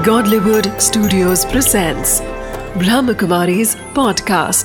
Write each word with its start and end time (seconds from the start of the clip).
Godlywood 0.00 0.66
Studios 0.80 1.44
presents 1.44 2.20
Brahmakumari's 2.74 3.74
podcast. 3.74 4.64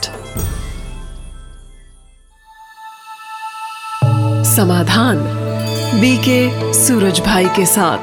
Samadhan 4.45 5.17
BK 6.01 6.73
Suraj 6.73 7.19
भाई 7.19 7.45
के 7.45 7.65
साथ। 7.65 7.97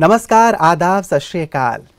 नमस्कार, 0.00 0.54
आदाब, 0.54 1.04
सत 1.04 1.20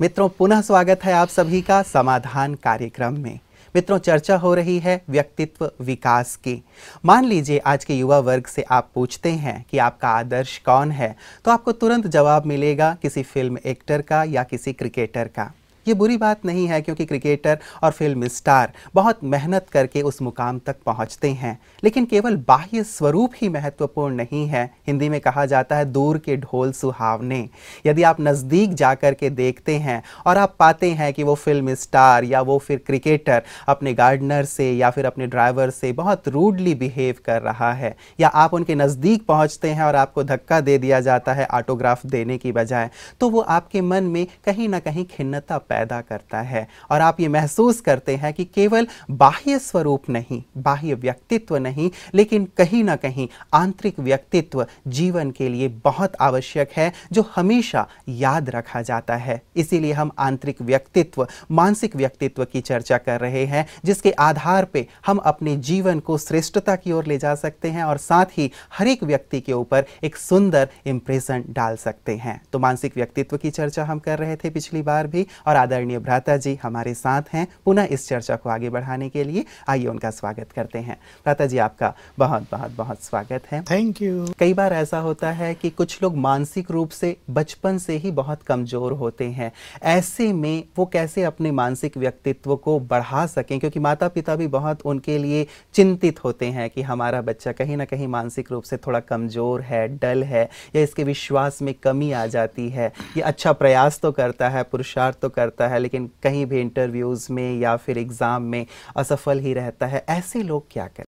मित्रों, 0.01 0.29
पुनः 0.29 0.61
स्वागत 0.61 1.03
है 1.03 1.13
आप 1.13 1.27
सभी 1.27 1.61
का 1.61 1.81
समाधान 1.81 2.55
कार्यक्रम 2.55 3.13
में। 3.13 3.39
मित्रों, 3.75 3.97
चर्चा 3.99 4.35
हो 4.37 4.53
रही 4.53 4.77
है 4.79 5.01
व्यक्तित्व 5.09 5.69
विकास 5.81 6.35
की। 6.35 6.61
मान 7.05 7.25
लीजिए, 7.25 7.57
आज 7.57 7.85
के 7.85 7.93
युवा 7.93 8.19
वर्ग 8.19 8.47
से 8.47 8.61
आप 8.71 8.89
पूछते 8.95 9.31
हैं 9.31 9.63
कि 9.71 9.77
आपका 9.77 10.09
आदर्श 10.09 10.57
कौन 10.57 10.91
है 10.91 11.15
तो 11.45 11.51
आपको 11.51 11.71
तुरंत 11.73 12.07
जवाब 12.07 12.45
मिलेगा 12.45 12.95
किसी 13.01 13.23
फ़िल्म 13.23 13.57
एक्टर 13.65 14.01
का 14.01 14.23
या 14.23 14.43
किसी 14.43 14.73
क्रिकेटर 14.73 15.27
का। 15.27 15.51
ये 15.85 15.93
बुरी 15.93 16.17
बात 16.17 16.45
नहीं 16.45 16.67
है 16.67 16.81
क्योंकि 16.81 17.05
क्रिकेटर 17.05 17.59
और 17.83 17.91
फ़िल्म 17.91 18.27
स्टार 18.29 18.71
बहुत 18.93 19.23
मेहनत 19.25 19.67
करके 19.71 20.01
उस 20.01 20.21
मुकाम 20.21 20.59
तक 20.59 20.75
पहुँचते 20.85 21.29
हैं, 21.31 21.57
लेकिन 21.83 22.05
केवल 22.05 22.35
बाह्य 22.47 22.83
स्वरूप 22.83 23.31
ही 23.35 23.49
महत्वपूर्ण 23.49 24.15
नहीं 24.15 24.45
है। 24.47 24.63
हिंदी 24.87 25.09
में 25.09 25.19
कहा 25.21 25.45
जाता 25.45 25.75
है, 25.75 25.85
दूर 25.85 26.17
के 26.17 26.35
ढोल 26.37 26.71
सुहावने। 26.71 27.47
यदि 27.85 28.03
आप 28.03 28.17
नज़दीक 28.21 28.73
जा 28.73 28.93
कर 28.95 29.13
के 29.13 29.29
देखते 29.31 29.75
हैं 29.77 30.01
और 30.25 30.37
आप 30.37 30.55
पाते 30.59 30.91
हैं 30.91 31.11
कि 31.13 31.23
वो 31.23 31.35
फ़िल्म 31.35 31.73
स्टार 31.75 32.23
या 32.23 32.41
वो 32.41 32.57
फिर 32.57 32.81
क्रिकेटर 32.85 33.41
अपने 33.67 33.93
गार्डनर 33.93 34.45
से 34.45 34.71
या 34.71 34.89
फिर 34.89 35.05
अपने 35.05 35.27
ड्राइवर 35.27 35.69
से 35.71 35.91
बहुत 35.93 36.27
रूडली 36.27 36.75
बिहेव 36.75 37.15
कर 37.25 37.41
रहा 37.41 37.71
है, 37.73 37.95
या 38.19 38.27
आप 38.27 38.53
उनके 38.53 38.75
नज़दीक 38.75 39.25
पहुँचते 39.25 39.69
हैं 39.69 39.83
और 39.83 39.95
आपको 39.95 40.23
धक्का 40.23 40.59
दे 40.61 40.77
दिया 40.77 40.99
जाता 41.01 41.33
है 41.33 41.45
ऑटोग्राफ 41.53 42.05
देने 42.05 42.37
की 42.37 42.51
बजाय 42.51 42.89
तो 43.19 43.29
वो 43.29 43.39
आपके 43.41 43.81
मन 43.83 44.03
में 44.05 44.25
कहीं 44.45 44.69
ना 44.69 44.79
कहीं 44.79 45.05
खिन्नता 45.07 45.57
पैदा 45.71 46.01
करता 46.01 46.41
है। 46.41 46.67
और 46.91 47.01
आप 47.01 47.19
ये 47.19 47.27
महसूस 47.27 47.81
करते 47.81 48.15
हैं 48.15 48.33
कि 48.33 48.45
केवल 48.45 48.87
बाह्य 49.11 49.59
स्वरूप 49.59 50.09
नहीं, 50.09 50.41
बाह्य 50.57 50.93
व्यक्तित्व 50.95 51.57
नहीं, 51.57 51.89
लेकिन 52.13 52.45
कहीं 52.57 52.83
ना 52.83 52.95
कहीं 52.95 53.27
आंतरिक 53.53 53.99
व्यक्तित्व 53.99 54.65
जीवन 54.87 55.31
के 55.31 55.49
लिए 55.49 55.67
बहुत 55.83 56.15
आवश्यक 56.21 56.71
है, 56.77 56.91
जो 57.11 57.25
हमेशा 57.35 57.87
याद 58.09 58.49
रखा 58.49 58.81
जाता 58.81 59.15
है। 59.15 59.41
इसीलिए 59.55 59.93
हम 59.93 60.11
आंतरिक 60.19 60.61
व्यक्तित्व, 60.61 61.27
मानसिक 61.51 61.95
व्यक्तित्व 61.95 62.45
की 62.45 62.61
चर्चा 62.61 62.97
कर 62.97 63.19
रहे 63.19 63.45
हैं, 63.45 63.65
जिसके 63.85 64.11
आधार 64.19 64.65
पे 64.65 64.87
हम 65.05 65.17
अपने 65.17 65.55
जीवन 65.61 65.99
को 65.99 66.17
श्रेष्ठता 66.17 66.75
की 66.75 66.91
ओर 66.91 67.05
ले 67.05 67.17
जा 67.17 67.35
सकते 67.35 67.69
हैं 67.69 67.83
और 67.83 67.97
साथ 67.97 68.37
ही 68.37 68.49
हर 68.73 68.87
एक 68.87 69.03
व्यक्ति 69.03 69.41
के 69.41 69.53
ऊपर 69.53 69.85
एक 70.03 70.15
सुंदर 70.15 70.69
इंप्रेशन 70.85 71.43
डाल 71.49 71.75
सकते 71.75 72.15
हैं। 72.15 72.39
तो 72.53 72.59
मानसिक 72.59 72.97
व्यक्तित्व 72.97 73.37
की 73.37 73.49
चर्चा 73.51 73.85
हम 73.85 73.99
कर 73.99 74.19
रहे 74.19 74.35
थे 74.35 74.49
पिछली 74.49 74.81
बार 74.81 75.07
भी 75.07 75.25
और 75.47 75.55
आदरणीय 75.61 75.99
भ्राता 75.99 76.37
जी 76.37 76.57
हमारे 76.63 76.93
साथ 76.93 77.33
हैं। 77.33 77.47
पुनः 77.65 77.87
इस 77.91 78.07
चर्चा 78.07 78.35
को 78.35 78.49
आगे 78.49 78.69
बढ़ाने 78.69 79.09
के 79.09 79.23
लिए 79.23 79.45
आइए 79.69 79.85
उनका 79.87 80.09
स्वागत 80.11 80.51
करते 80.51 80.79
हैं। 80.79 80.97
भ्राता 81.25 81.45
जी 81.45 81.57
आपका 81.59 81.93
बहुत 82.19 82.47
बहुत 82.51 82.71
बहुत 82.71 83.03
स्वागत 83.03 83.51
है। 83.51 83.61
थैंक 83.61 84.01
यू 84.01 84.27
कई 84.39 84.53
बार 84.53 84.73
ऐसा 84.73 84.99
होता 84.99 85.31
है 85.31 85.53
कि 85.55 85.69
कुछ 85.71 86.01
लोग 86.03 86.17
मानसिक 86.19 86.71
रूप 86.71 86.89
से 86.91 87.15
बचपन 87.29 87.77
से 87.77 87.97
ही 87.97 88.11
बहुत 88.11 88.43
कमज़ोर 88.43 88.93
होते 88.93 89.25
हैं। 89.29 89.51
ऐसे 89.83 90.31
में 90.33 90.63
वो 90.77 90.85
कैसे 90.85 91.23
अपने 91.23 91.51
मानसिक 91.51 91.97
व्यक्तित्व 91.97 92.55
को 92.55 92.79
बढ़ा 92.81 93.25
सकें? 93.27 93.59
क्योंकि 93.59 93.79
माता 93.79 94.07
पिता 94.07 94.35
भी 94.35 94.47
बहुत 94.47 94.81
उनके 94.85 95.17
लिए 95.17 95.45
चिंतित 95.73 96.23
होते 96.23 96.45
हैं 96.45 96.69
कि 96.69 96.81
हमारा 96.81 97.21
बच्चा 97.21 97.51
कहीं 97.51 97.77
ना 97.77 97.85
कहीं 97.85 98.07
मानसिक 98.07 98.51
रूप 98.51 98.63
से 98.63 98.77
थोड़ा 98.77 98.99
कमज़ोर 99.01 99.61
है 99.61 99.87
डल 99.97 100.23
है 100.23 100.43
या 100.75 100.81
इसके 100.81 101.03
विश्वास 101.03 101.61
में 101.61 101.73
कमी 101.73 102.11
आ 102.11 102.25
जाती 102.27 102.69
है। 102.69 102.91
ये 103.17 103.21
अच्छा 103.21 103.51
प्रयास 103.53 103.99
तो 103.99 104.11
करता 104.11 104.49
है 104.49 104.63
पुरुषार्थ 104.63 105.19
तो 105.21 105.29
करता 105.29 105.50
है 105.63 105.79
लेकिन 105.79 106.09
कहीं 106.23 106.45
भी 106.45 106.59
इंटरव्यूज़ 106.61 107.31
में 107.33 107.59
या 107.59 107.75
फिर 107.77 107.97
एग्ज़ाम 107.97 108.43
में 108.43 108.65
असफल 108.97 109.39
ही 109.39 109.53
रहता 109.53 109.87
है 109.87 110.03
ऐसे 110.09 110.43
लोग 110.43 110.65
क्या 110.71 110.87
करें? 110.87 111.05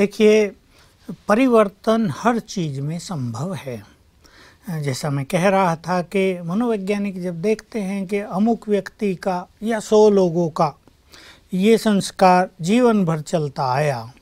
देखिए 0.00 0.46
परिवर्तन 1.28 2.08
हर 2.16 2.38
चीज़ 2.38 2.80
में 2.80 2.98
संभव 2.98 3.54
है। 3.54 3.82
जैसा 4.82 5.10
मैं 5.10 5.24
कह 5.24 5.48
रहा 5.48 5.74
था 5.78 6.00
कि 6.02 6.40
मनोवैज्ञानिक 6.42 7.22
जब 7.22 7.42
देखते 7.42 7.80
हैं 7.80 8.06
कि 8.06 8.18
अमुक 8.18 8.68
व्यक्ति 8.68 9.14
का 9.16 9.46
या 9.62 9.80
सौ 9.80 10.08
लोगों 10.10 10.48
का 10.50 10.72
ये 11.54 11.76
संस्कार 11.78 12.48
जीवन 12.60 13.04
भर 13.04 13.20
चलता 13.20 13.64
आया 13.72 14.12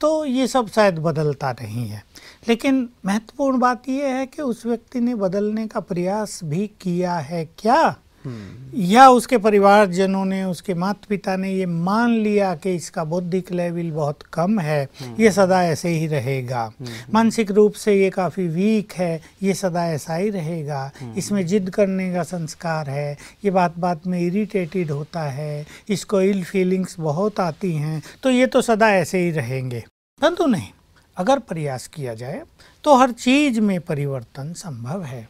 तो 0.00 0.24
ये 0.24 0.46
सब 0.46 0.68
शायद 0.68 0.98
बदलता 0.98 1.52
नहीं 1.52 1.86
है। 1.88 2.02
लेकिन 2.48 2.88
महत्वपूर्ण 3.06 3.58
बात 3.58 3.88
यह 3.88 4.14
है 4.14 4.26
कि 4.26 4.42
उस 4.42 4.64
व्यक्ति 4.66 5.00
ने 5.00 5.14
बदलने 5.14 5.66
का 5.66 5.80
प्रयास 5.80 6.40
भी 6.44 6.66
किया 6.80 7.14
है 7.14 7.44
क्या? 7.58 7.96
या 8.26 9.08
उसके 9.10 9.38
परिवारजनों 9.38 10.24
ने, 10.24 10.42
उसके 10.44 10.74
माता 10.74 11.06
पिता 11.08 11.36
ने 11.36 11.52
ये 11.52 11.66
मान 11.66 12.10
लिया 12.12 12.54
कि 12.56 12.74
इसका 12.74 13.04
बौद्धिक 13.04 13.52
लेवल 13.52 13.90
बहुत 13.90 14.22
कम 14.32 14.58
है, 14.60 14.88
ये 15.20 15.30
सदा 15.32 15.62
ऐसे 15.64 15.88
ही 15.88 16.06
रहेगा। 16.06 16.70
मानसिक 17.14 17.50
रूप 17.50 17.72
से 17.74 17.94
ये 17.94 18.10
काफ़ी 18.10 18.46
वीक 18.48 18.92
है, 18.92 19.20
ये 19.42 19.54
सदा 19.54 19.86
ऐसा 19.86 20.14
ही 20.14 20.30
रहेगा। 20.30 20.90
इसमें 21.16 21.44
जिद 21.46 21.70
करने 21.70 22.12
का 22.14 22.22
संस्कार 22.24 22.90
है, 22.90 23.16
ये 23.44 23.50
बात 23.50 23.78
बात 23.78 24.06
में 24.06 24.20
इरिटेटेड 24.20 24.90
होता 24.90 25.22
है, 25.22 25.66
इसको 25.88 26.20
इल 26.22 26.42
फीलिंग्स 26.44 26.98
बहुत 27.00 27.40
आती 27.40 27.72
हैं 27.72 28.02
तो 28.22 28.30
ये 28.30 28.46
तो 28.46 28.62
सदा 28.62 28.90
ऐसे 28.92 29.18
ही 29.18 29.30
रहेंगे। 29.32 29.84
परंतु 30.20 30.46
नहीं, 30.46 30.68
अगर 31.16 31.38
प्रयास 31.40 31.86
किया 31.86 32.14
जाए 32.14 32.42
तो 32.84 32.96
हर 32.96 33.12
चीज़ 33.12 33.60
में 33.60 33.80
परिवर्तन 33.80 34.52
संभव 34.52 35.02
है। 35.04 35.28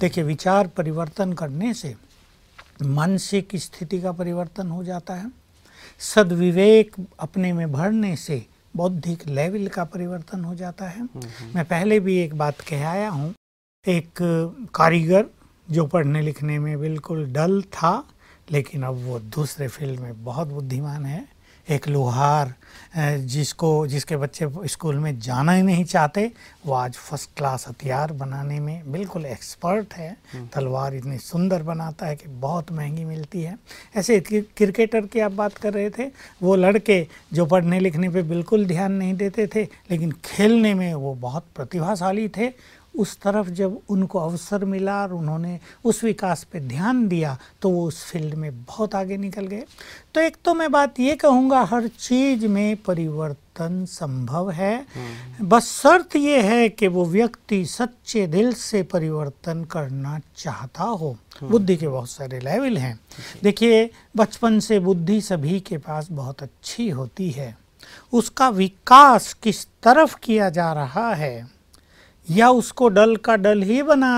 देखिए, 0.00 0.24
विचार 0.24 0.66
परिवर्तन 0.66 1.32
करने 1.32 1.72
से 1.74 1.94
मानसिक 2.82 3.56
स्थिति 3.56 4.00
का 4.00 4.12
परिवर्तन 4.12 4.68
हो 4.68 4.82
जाता 4.84 5.14
है। 5.14 5.30
सदविवेक 6.00 6.94
अपने 7.20 7.52
में 7.52 7.72
भरने 7.72 8.14
से 8.16 8.44
बौद्धिक 8.76 9.26
लेवल 9.28 9.66
का 9.68 9.84
परिवर्तन 9.84 10.44
हो 10.44 10.54
जाता 10.54 10.88
है। 10.88 11.02
मैं 11.54 11.64
पहले 11.64 12.00
भी 12.00 12.16
एक 12.18 12.34
बात 12.34 12.60
कह 12.60 12.88
आया 12.88 13.08
हूँ। 13.10 13.34
एक 13.84 14.18
कारीगर 14.74 15.24
जो 15.68 15.86
पढ़ने 15.86 16.22
लिखने 16.22 16.58
में 16.58 16.78
बिल्कुल 16.80 17.24
डल 17.32 17.62
था 17.72 17.92
लेकिन 18.48 18.82
अब 18.82 19.04
वो 19.04 19.18
दूसरे 19.18 19.68
फ़ील्ड 19.68 20.00
में 20.00 20.24
बहुत 20.24 20.48
बुद्धिमान 20.48 21.04
है। 21.06 21.24
एक 21.68 21.86
लोहार 21.88 22.54
जिसको 23.26 23.86
जिसके 23.86 24.16
बच्चे 24.16 24.46
स्कूल 24.68 24.98
में 24.98 25.18
जाना 25.20 25.52
ही 25.52 25.62
नहीं 25.62 25.84
चाहते 25.84 26.30
वो 26.66 26.72
आज 26.74 26.94
फ़र्स्ट 26.94 27.30
क्लास 27.36 27.66
हथियार 27.68 28.12
बनाने 28.12 28.58
में 28.60 28.92
बिल्कुल 28.92 29.24
एक्सपर्ट 29.26 29.94
है। 29.94 30.16
तलवार 30.54 30.94
इतनी 30.94 31.18
सुंदर 31.18 31.62
बनाता 31.62 32.06
है 32.06 32.16
कि 32.16 32.28
बहुत 32.28 32.70
महँगी 32.72 33.04
मिलती 33.04 33.42
है। 33.42 33.56
ऐसे 33.96 34.20
क्रिकेटर 34.20 35.06
की 35.06 35.20
आप 35.20 35.32
बात 35.32 35.56
कर 35.56 35.74
रहे 35.74 35.90
थे 35.90 36.10
वो 36.42 36.56
लड़के 36.56 37.06
जो 37.32 37.46
पढ़ने 37.46 37.80
लिखने 37.80 38.08
पे 38.08 38.22
बिल्कुल 38.22 38.66
ध्यान 38.66 38.92
नहीं 38.92 39.14
देते 39.14 39.46
थे 39.46 39.62
लेकिन 39.90 40.12
खेलने 40.24 40.74
में 40.74 40.92
वो 40.94 41.14
बहुत 41.16 41.46
प्रतिभाशाली 41.56 42.28
थे। 42.28 42.48
उस 42.98 43.16
तरफ़ 43.16 43.48
जब 43.50 43.78
उनको 43.88 44.18
अवसर 44.18 44.64
मिला 44.64 45.00
और 45.02 45.12
उन्होंने 45.12 45.58
उस 45.84 46.02
विकास 46.04 46.44
पे 46.44 46.60
ध्यान 46.60 47.06
दिया 47.08 47.36
तो 47.62 47.70
वो 47.70 47.86
उस 47.86 48.02
फ़ील्ड 48.04 48.34
में 48.34 48.64
बहुत 48.64 48.94
आगे 48.94 49.16
निकल 49.16 49.46
गए। 49.46 49.64
तो 50.14 50.20
एक 50.20 50.36
तो 50.44 50.54
मैं 50.54 50.70
बात 50.72 51.00
ये 51.00 51.16
कहूँगा 51.16 51.62
हर 51.62 51.88
चीज़ 51.88 52.46
में 52.46 52.76
परिवर्तन 52.76 53.84
संभव 53.84 54.50
है। 54.50 54.86
बस 55.42 55.70
शर्त 55.72 56.16
ये 56.16 56.40
है 56.42 56.68
कि 56.68 56.88
वो 56.88 57.04
व्यक्ति 57.04 57.64
सच्चे 57.66 58.26
दिल 58.26 58.52
से 58.52 58.82
परिवर्तन 58.82 59.64
करना 59.64 60.18
चाहता 60.36 60.84
हो। 60.84 61.16
बुद्धि 61.42 61.76
के 61.76 61.88
बहुत 61.88 62.10
सारे 62.10 62.38
लेवल 62.40 62.76
हैं। 62.78 62.98
देखिए 63.42 63.90
बचपन 64.16 64.58
से 64.60 64.78
बुद्धि 64.78 65.20
सभी 65.20 65.60
के 65.60 65.78
पास 65.78 66.08
बहुत 66.10 66.42
अच्छी 66.42 66.88
होती 66.90 67.30
है। 67.30 67.56
उसका 68.12 68.48
विकास 68.48 69.32
किस 69.32 69.64
तरफ़ 69.82 70.16
किया 70.22 70.48
जा 70.50 70.72
रहा 70.72 71.12
है? 71.14 71.55
या 72.28 72.48
उसको 72.50 72.88
डल 72.88 73.14
का 73.16 73.34
डल 73.36 73.62
ही 73.62 73.82
बना 73.82 74.10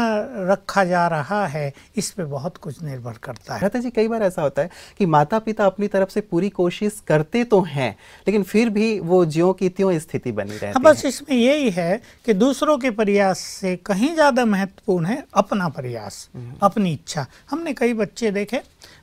रखा 0.50 0.84
जा 0.84 1.06
रहा 1.08 1.44
है 1.46 1.72
इस 1.96 2.10
पे 2.10 2.25
बहुत 2.25 2.56
कुछ 2.56 2.82
निर्भर 2.82 3.19
करता 3.22 3.55
है। 3.55 3.60
रहता 3.60 3.78
जी 3.78 3.90
कई 3.90 4.08
बार 4.08 4.22
ऐसा 4.22 4.43
होता 4.43 4.62
है 4.62 4.70
कि 4.99 5.06
माता 5.06 5.38
पिता 5.38 5.66
अपनी 5.66 5.88
तरफ़ 5.88 6.10
से 6.10 6.20
पूरी 6.20 6.49
कोशिश 6.50 7.00
करते 7.06 7.44
तो 7.44 7.60
हैं 7.62 7.90
लेकिन 8.26 8.43
फिर 8.44 8.70
भी 8.70 8.99
वो 9.00 9.25
ज्यों 9.26 9.52
की 9.55 9.69
त्यों 9.70 9.99
स्थिति 9.99 10.32
बनी 10.32 10.52
रहती 10.52 10.66
हाँ 10.66 10.82
बस 10.82 11.05
इसमें 11.05 11.37
यही 11.37 11.70
है 11.70 12.00
कि 12.26 12.34
दूसरों 12.34 12.78
के 12.78 12.90
प्रयास 12.93 13.38
से 13.38 13.76
कहीं 13.87 14.12
ज़्यादा 14.14 14.44
महत्वपूर्ण 14.46 15.06
है 15.06 15.22
अपना 15.34 15.69
प्रयास 15.70 16.28
हम्म। 16.34 16.55
अपनी 16.62 16.93
इच्छा। 16.93 17.26
हमने 17.50 17.72
कई 17.75 17.94
बच्चे 17.94 18.31
देखे 18.31 18.60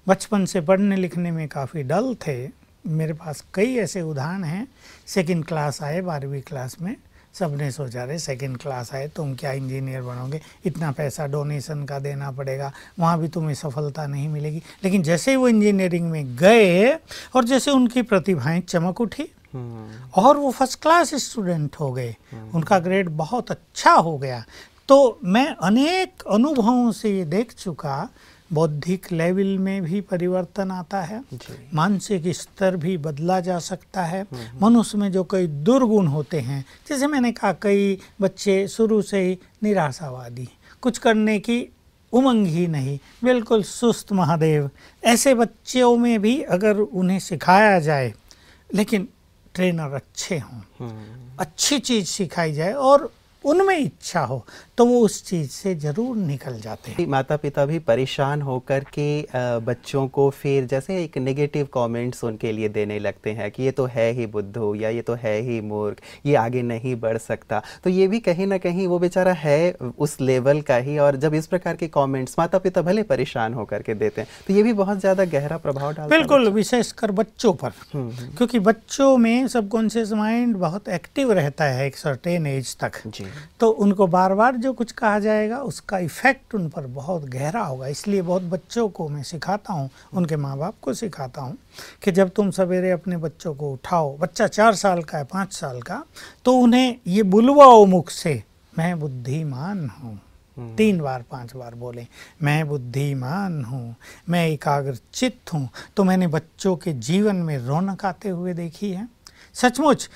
बचपन 0.07 0.45
से 0.45 0.61
पढ़ने 0.61 0.95
लिखने 0.95 1.31
में 1.31 1.47
काफ़ी 1.47 1.83
डल 1.83 2.13
थे। 2.27 2.37
मेरे 2.85 3.13
पास 3.13 3.43
कई 3.53 3.75
ऐसे 3.77 4.01
उदाहरण 4.01 4.43
हैं 4.43 4.67
सेकेंड 5.07 5.45
क्लास 5.45 5.81
आए 5.83 6.01
बारहवीं 6.01 6.41
क्लास 6.41 6.75
में। 6.81 6.95
सबने 7.35 7.69
सोचा 7.71 8.03
रहे 8.03 8.17
सेकंड 8.19 8.57
क्लास 8.57 8.93
आए 8.93 9.07
तुम 9.07 9.33
क्या 9.35 9.51
इंजीनियर 9.53 10.01
बनोगे 10.01 10.39
इतना 10.65 10.91
पैसा 10.91 11.25
डोनेशन 11.27 11.83
का 11.85 11.99
देना 11.99 12.31
पड़ेगा 12.31 12.71
वहाँ 12.99 13.19
भी 13.19 13.27
तुम्हें 13.27 13.53
सफलता 13.55 14.05
नहीं 14.07 14.27
मिलेगी 14.29 14.61
लेकिन 14.83 15.03
जैसे 15.03 15.31
ही 15.31 15.37
वो 15.37 15.47
इंजीनियरिंग 15.47 16.09
में 16.11 16.35
गए 16.35 16.93
और 17.35 17.43
जैसे 17.43 17.71
उनकी 17.71 18.01
प्रतिभाएँ 18.03 18.61
चमक 18.61 19.01
उठी 19.01 19.29
हम्म। 19.53 20.09
और 20.17 20.37
वो 20.37 20.51
फ़र्स्ट 20.51 20.81
क्लास 20.81 21.13
स्टूडेंट 21.23 21.75
हो 21.75 21.91
गए 21.91 22.15
हम्म। 22.31 22.49
उनका 22.55 22.79
ग्रेड 22.79 23.09
बहुत 23.17 23.51
अच्छा 23.51 23.91
हो 23.91 24.17
गया 24.17 24.43
तो 24.89 24.97
मैं 25.25 25.47
अनेक 25.63 26.23
अनुभवों 26.29 26.91
से 26.91 27.11
ये 27.11 27.25
देख 27.27 27.53
चुका 27.53 27.97
बौद्धिक 28.53 29.11
लेवल 29.11 29.57
में 29.57 29.81
भी 29.83 30.01
परिवर्तन 30.01 30.71
आता 30.71 31.01
है। 31.01 31.21
मानसिक 31.73 32.27
स्तर 32.35 32.75
भी 32.75 32.97
बदला 32.97 33.39
जा 33.39 33.57
सकता 33.59 34.03
है। 34.03 34.25
मनुष्य 34.61 34.97
में 34.97 35.11
जो 35.11 35.23
कई 35.23 35.47
दुर्गुण 35.47 36.07
होते 36.07 36.39
हैं 36.39 36.63
जैसे 36.89 37.07
मैंने 37.07 37.31
कहा 37.31 37.51
कई 37.61 37.97
बच्चे 38.21 38.67
शुरू 38.67 39.01
से 39.01 39.21
ही 39.21 39.37
निराशावादी 39.63 40.47
कुछ 40.81 40.97
करने 40.97 41.39
की 41.39 41.67
उमंग 42.13 42.47
ही 42.47 42.67
नहीं। 42.67 42.97
बिल्कुल 43.23 43.63
सुस्त 43.63 44.11
महादेव 44.13 44.69
ऐसे 45.03 45.33
बच्चों 45.35 45.95
में 45.97 46.21
भी 46.21 46.41
अगर 46.41 46.77
उन्हें 46.77 47.19
सिखाया 47.19 47.79
जाए 47.79 48.13
लेकिन 48.73 49.07
ट्रेनर 49.55 49.93
अच्छे 49.93 50.37
हों 50.37 50.89
अच्छी 51.39 51.79
चीज़ 51.79 52.07
सिखाई 52.07 52.53
जाए 52.53 52.73
और 52.73 53.11
उनमें 53.45 53.77
इच्छा 53.77 54.21
हो 54.21 54.45
तो 54.77 54.85
वो 54.85 54.99
उस 54.99 55.23
चीज़ 55.25 55.49
से 55.51 55.73
ज़रूर 55.77 56.15
निकल 56.17 56.59
जाते 56.61 56.91
हैं। 56.91 57.05
माता 57.07 57.35
पिता 57.37 57.65
भी 57.65 57.79
परेशान 57.81 58.41
होकर 58.41 58.85
के 58.93 59.07
बच्चों 59.61 60.07
को 60.09 60.29
फिर 60.31 60.65
जैसे 60.67 61.03
एक 61.03 61.17
नेगेटिव 61.19 61.67
कमेंट्स 61.73 62.23
उनके 62.23 62.51
लिए 62.51 62.69
देने 62.69 62.99
लगते 62.99 63.31
हैं 63.31 63.49
कि 63.51 63.63
ये 63.63 63.71
तो 63.71 63.85
है 63.87 64.11
ही 64.13 64.25
बुद्धू 64.27 64.73
या 64.75 64.89
ये 64.89 65.01
तो 65.01 65.13
है 65.15 65.35
ही 65.41 65.59
मूर्ख 65.63 66.01
ये 66.25 66.35
आगे 66.35 66.61
नहीं 66.63 66.95
बढ़ 66.99 67.17
सकता। 67.19 67.61
तो 67.83 67.89
ये 67.89 68.07
भी 68.07 68.19
कहीं 68.21 68.47
ना 68.47 68.57
कहीं 68.59 68.87
वो 68.87 68.99
बेचारा 68.99 69.33
है 69.35 69.71
उस 69.73 70.19
लेवल 70.21 70.61
का 70.61 70.75
ही 70.77 70.97
और 70.99 71.15
जब 71.17 71.33
इस 71.33 71.47
प्रकार 71.47 71.75
के 71.75 71.87
कॉमेंट्स 71.89 72.35
माता 72.39 72.57
पिता 72.59 72.81
भले 72.81 73.03
परेशान 73.05 73.53
होकर 73.53 73.81
के 73.81 73.93
देते 73.95 74.21
हैं 74.21 74.29
तो 74.47 74.53
ये 74.53 74.63
भी 74.63 74.73
बहुत 74.75 74.99
ज़्यादा 74.99 75.25
गहरा 75.27 75.57
प्रभाव 75.59 75.85
डालता 75.85 76.03
है 76.03 76.09
बिल्कुल 76.09 76.49
विशेषकर 76.51 77.11
बच्चों 77.13 77.53
पर। 77.55 77.73
क्योंकि 77.93 78.59
बच्चों 78.61 79.15
में 79.17 79.47
सबकॉन्शियस 79.47 80.11
माइंड 80.13 80.55
बहुत 80.57 80.89
एक्टिव 80.91 81.31
रहता 81.33 81.65
है 81.65 81.85
एक 81.87 81.97
सर्टेन 81.97 82.47
एज 82.47 82.75
तक। 82.79 83.01
जी। 83.07 83.25
तो 83.59 83.69
उनको 83.69 84.07
बार 84.07 84.33
बार 84.33 84.55
जो 84.55 84.73
कुछ 84.73 84.91
कहा 84.93 85.19
जाएगा 85.19 85.59
उसका 85.63 85.97
इफ़ेक्ट 85.99 86.55
उन 86.55 86.67
पर 86.69 86.87
बहुत 86.87 87.25
गहरा 87.25 87.63
होगा। 87.63 87.87
इसलिए 87.87 88.21
बहुत 88.21 88.43
बच्चों 88.43 88.87
को 88.89 89.07
मैं 89.09 89.23
सिखाता 89.23 89.73
हूँ 89.73 89.89
उनके 90.13 90.35
माँ 90.37 90.57
बाप 90.57 90.75
को 90.81 90.93
सिखाता 90.93 91.41
हूँ 91.41 91.57
कि 92.03 92.11
जब 92.11 92.29
तुम 92.29 92.51
सवेरे 92.51 92.91
अपने 92.91 93.17
बच्चों 93.17 93.53
को 93.55 93.71
उठाओ 93.73 94.15
बच्चा 94.17 94.47
चार 94.49 94.75
साल 94.75 95.03
का 95.03 95.17
है 95.17 95.23
पाँच 95.23 95.53
साल 95.53 95.81
का 95.81 96.03
तो 96.45 96.57
उन्हें 96.57 96.97
ये 97.07 97.23
बुलवाओ 97.25 97.85
मुख 97.85 98.09
से 98.11 98.41
मैं 98.73 98.99
बुद्धिमान 98.99 99.89
हूँ। 99.89 100.19
तीन 100.77 100.99
बार 100.99 101.23
पाँच 101.31 101.55
बार 101.55 101.73
बोले 101.75 102.05
मैं 102.43 102.67
बुद्धिमान 102.67 103.63
हूँ 103.65 103.95
मैं 104.29 104.45
एकाग्र 104.47 104.97
चित्त 105.13 105.53
हूँ। 105.53 105.67
तो 105.97 106.03
मैंने 106.03 106.27
बच्चों 106.27 106.75
के 106.75 106.93
जीवन 106.93 107.35
में 107.37 107.57
रौनक 107.57 108.05
आते 108.05 108.29
हुए 108.29 108.53
देखी 108.53 108.91
है। 108.91 109.07
सचमुच 109.55 110.09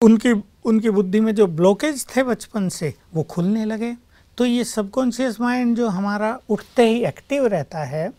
उनकी 0.00 0.32
उनकी 0.66 0.90
बुद्धि 0.90 1.20
में 1.20 1.34
जो 1.34 1.46
ब्लॉकेज 1.46 2.06
थे 2.06 2.22
बचपन 2.22 2.68
से 2.68 2.94
वो 3.14 3.22
खुलने 3.22 3.64
लगे। 3.64 3.94
तो 4.38 4.44
ये 4.44 4.64
सबकॉन्शियस 4.64 5.40
माइंड 5.40 5.76
जो 5.76 5.88
हमारा 5.88 6.38
उठते 6.48 6.88
ही 6.88 7.04
एक्टिव 7.04 7.46
रहता 7.46 7.84
है 7.84 8.10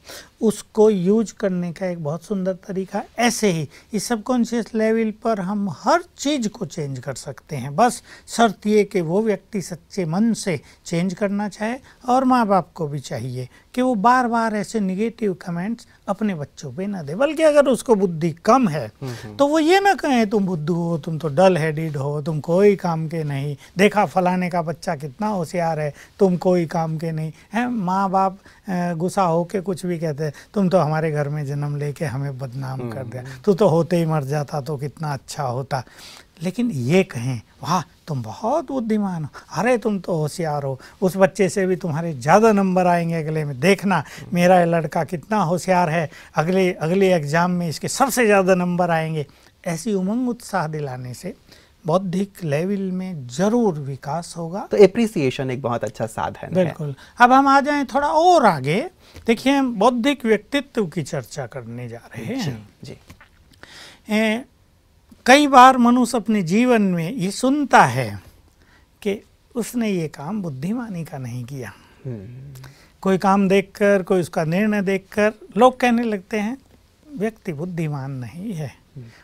उसको 0.41 0.89
यूज़ 0.89 1.33
करने 1.39 1.71
का 1.73 1.85
एक 1.85 2.03
बहुत 2.03 2.23
सुंदर 2.23 2.53
तरीका 2.67 3.01
ऐसे 3.19 3.51
ही 3.51 3.67
इस 3.93 4.07
सबकॉन्शियस 4.07 4.73
लेवल 4.75 5.11
पर 5.23 5.39
हम 5.41 5.69
हर 5.79 6.03
चीज़ 6.17 6.47
को 6.47 6.65
चेंज 6.65 6.99
कर 6.99 7.13
सकते 7.13 7.55
हैं। 7.55 7.75
बस 7.75 8.01
शर्त 8.27 8.67
ये 8.67 8.83
कि 8.83 9.01
वो 9.01 9.21
व्यक्ति 9.21 9.61
सच्चे 9.61 10.05
मन 10.05 10.33
से 10.33 10.59
चेंज 10.85 11.13
करना 11.13 11.47
चाहे 11.49 11.77
और 12.09 12.23
माँ 12.23 12.45
बाप 12.47 12.71
को 12.75 12.87
भी 12.87 12.99
चाहिए 12.99 13.47
कि 13.73 13.81
वो 13.81 13.95
बार 13.95 14.27
बार 14.27 14.55
ऐसे 14.55 14.79
निगेटिव 14.79 15.33
कमेंट्स 15.41 15.87
अपने 16.09 16.35
बच्चों 16.35 16.71
पे 16.73 16.85
ना 16.87 17.01
दे। 17.03 17.15
बल्कि 17.15 17.43
अगर 17.43 17.67
उसको 17.67 17.95
बुद्धि 17.95 18.31
कम 18.45 18.67
है 18.67 18.87
तो 19.39 19.47
वो 19.47 19.59
ये 19.59 19.79
ना 19.79 19.93
कहें 19.93 20.29
तुम 20.29 20.45
बुद्धू 20.45 20.75
हो 20.75 20.97
तुम 20.97 21.17
तो 21.17 21.27
डल 21.29 21.57
हेडेड 21.57 21.97
हो 21.97 22.21
तुम 22.21 22.39
कोई 22.39 22.75
काम 22.75 23.07
के 23.07 23.23
नहीं 23.23 23.55
देखा 23.77 24.05
फलाने 24.05 24.49
का 24.49 24.61
बच्चा 24.61 24.95
कितना 24.95 25.27
होशियार 25.27 25.79
है 25.79 25.93
तुम 26.19 26.37
कोई 26.37 26.65
काम 26.67 26.97
के 26.97 27.11
नहीं। 27.11 27.31
है 27.53 27.67
माँ 27.69 28.09
बाप 28.09 28.37
गुस्सा 28.97 29.21
हो 29.23 29.43
के 29.43 29.61
कुछ 29.61 29.85
भी 29.85 29.97
कहते 29.99 30.23
हैं 30.23 30.33
तुम 30.53 30.69
तो 30.69 30.77
हमारे 30.79 31.11
घर 31.11 31.29
में 31.29 31.45
जन्म 31.45 31.75
लेके 31.77 32.05
हमें 32.05 32.37
बदनाम 32.39 32.89
कर 32.89 33.03
दिया। 33.05 33.23
तू 33.45 33.53
तो 33.53 33.67
होते 33.67 33.97
ही 33.97 34.05
मर 34.05 34.23
जाता 34.25 34.61
तो 34.61 34.77
कितना 34.77 35.13
अच्छा 35.13 35.43
होता। 35.43 35.83
लेकिन 36.43 36.69
ये 36.71 37.03
कहें 37.03 37.41
वाह 37.63 37.81
तुम 38.07 38.21
बहुत 38.23 38.67
बुद्धिमान 38.67 39.23
हो। 39.23 39.29
अरे 39.51 39.77
तुम 39.77 39.99
तो 39.99 40.15
होशियार 40.15 40.63
हो। 40.63 40.79
उस 41.01 41.15
बच्चे 41.17 41.47
से 41.49 41.65
भी 41.67 41.75
तुम्हारे 41.75 42.13
ज़्यादा 42.13 42.51
नंबर 42.51 42.87
आएँगे 42.87 43.15
अगले 43.15 43.43
में। 43.45 43.59
देखना 43.59 44.03
मेरा 44.33 44.63
लड़का 44.65 45.03
कितना 45.03 45.41
होशियार 45.43 45.89
है। 45.89 46.09
अगले 46.35 46.71
अगले 46.73 47.13
एग्ज़ाम 47.13 47.51
में 47.51 47.67
इसके 47.69 47.87
सबसे 47.89 48.25
ज़्यादा 48.25 48.55
नंबर 48.55 48.91
आएँगे। 48.91 49.25
ऐसी 49.67 49.93
उमंग 49.93 50.29
उत्साह 50.29 50.67
दिलाने 50.67 51.13
से 51.13 51.33
बौद्धिक 51.87 52.43
लेवल 52.43 52.81
में 52.91 53.27
ज़रूर 53.27 53.79
विकास 53.79 54.33
होगा। 54.37 54.67
तो 54.71 54.77
एप्रिसिएशन 54.77 55.51
एक 55.51 55.61
बहुत 55.61 55.83
अच्छा 55.83 56.05
साधन 56.07 56.47
है। 56.47 56.53
बिल्कुल। 56.53 56.93
अब 57.21 57.31
हम 57.31 57.47
आ 57.47 57.59
जाएँ 57.61 57.85
थोड़ा 57.85 58.07
और 58.09 58.45
आगे। 58.45 58.79
देखिए 59.27 59.53
हम 59.53 59.73
बौद्धिक 59.75 60.25
व्यक्तित्व 60.25 60.85
की 60.85 61.03
चर्चा 61.03 61.45
करने 61.47 61.87
जा 61.89 62.01
रहे 62.05 62.25
जी 62.25 62.41
हैं। 62.41 62.67
जी। 62.83 62.97
ए, 64.09 64.43
कई 65.25 65.47
बार 65.47 65.77
मनुष्य 65.77 66.17
अपने 66.17 66.41
जीवन 66.43 66.81
में 66.81 67.11
ये 67.11 67.31
सुनता 67.31 67.83
है 67.85 68.09
कि 69.01 69.19
उसने 69.55 69.89
ये 69.89 70.07
काम 70.07 70.41
बुद्धिमानी 70.41 71.03
का 71.05 71.17
नहीं 71.17 71.43
किया। 71.45 71.71
कोई 73.03 73.17
काम 73.17 73.47
देखकर 73.49 74.03
कोई 74.03 74.21
उसका 74.21 74.43
निर्णय 74.45 74.81
देखकर 74.81 75.33
लोग 75.57 75.79
कहने 75.79 76.03
लगते 76.03 76.39
हैं 76.39 76.57
व्यक्ति 77.17 77.53
बुद्धिमान 77.53 78.11
नहीं 78.11 78.53
है। 78.53 78.71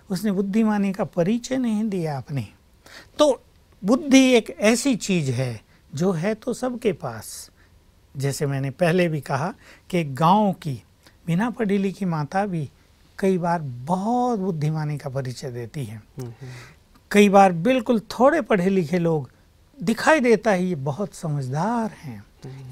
उसने 0.09 0.31
बुद्धिमानी 0.31 0.92
का 0.94 1.04
परिचय 1.04 1.57
नहीं 1.57 1.83
दिया 1.89 2.18
अपने 2.18 2.48
तो 3.19 3.42
बुद्धि 3.84 4.24
एक 4.34 4.50
ऐसी 4.60 4.95
चीज़ 4.95 5.31
है 5.31 5.62
जो 5.95 6.12
है 6.12 6.34
तो 6.36 6.54
सबके 6.54 6.94
पास। 6.94 7.51
जैसे 8.16 8.45
मैंने 8.45 8.69
पहले 8.69 9.07
भी 9.10 9.22
कहा 9.22 9.54
कि 9.90 10.04
गाँव 10.04 10.51
की, 10.54 10.81
बिना 11.28 11.50
पढ़ी 11.50 11.78
लिखी 11.78 12.06
माता 12.06 12.45
भी 12.45 12.69
कई 13.19 13.38
बार 13.38 13.62
बहुत 13.62 14.40
बुद्धिमानी 14.40 14.98
का 14.98 15.10
परिचय 15.10 15.51
देती 15.51 15.86
है। 15.86 16.01
कई 17.12 17.30
बार 17.30 17.51
बिल्कुल 17.51 18.00
थोड़े 18.12 18.42
पढ़े 18.42 18.69
लिखे 18.69 19.00
लोग 19.00 19.30
दिखाई 19.80 20.19
देता 20.19 20.51
है 20.51 20.66
ये 20.66 20.75
बहुत 20.75 21.13
समझदार 21.13 21.92
हैं। 21.92 22.24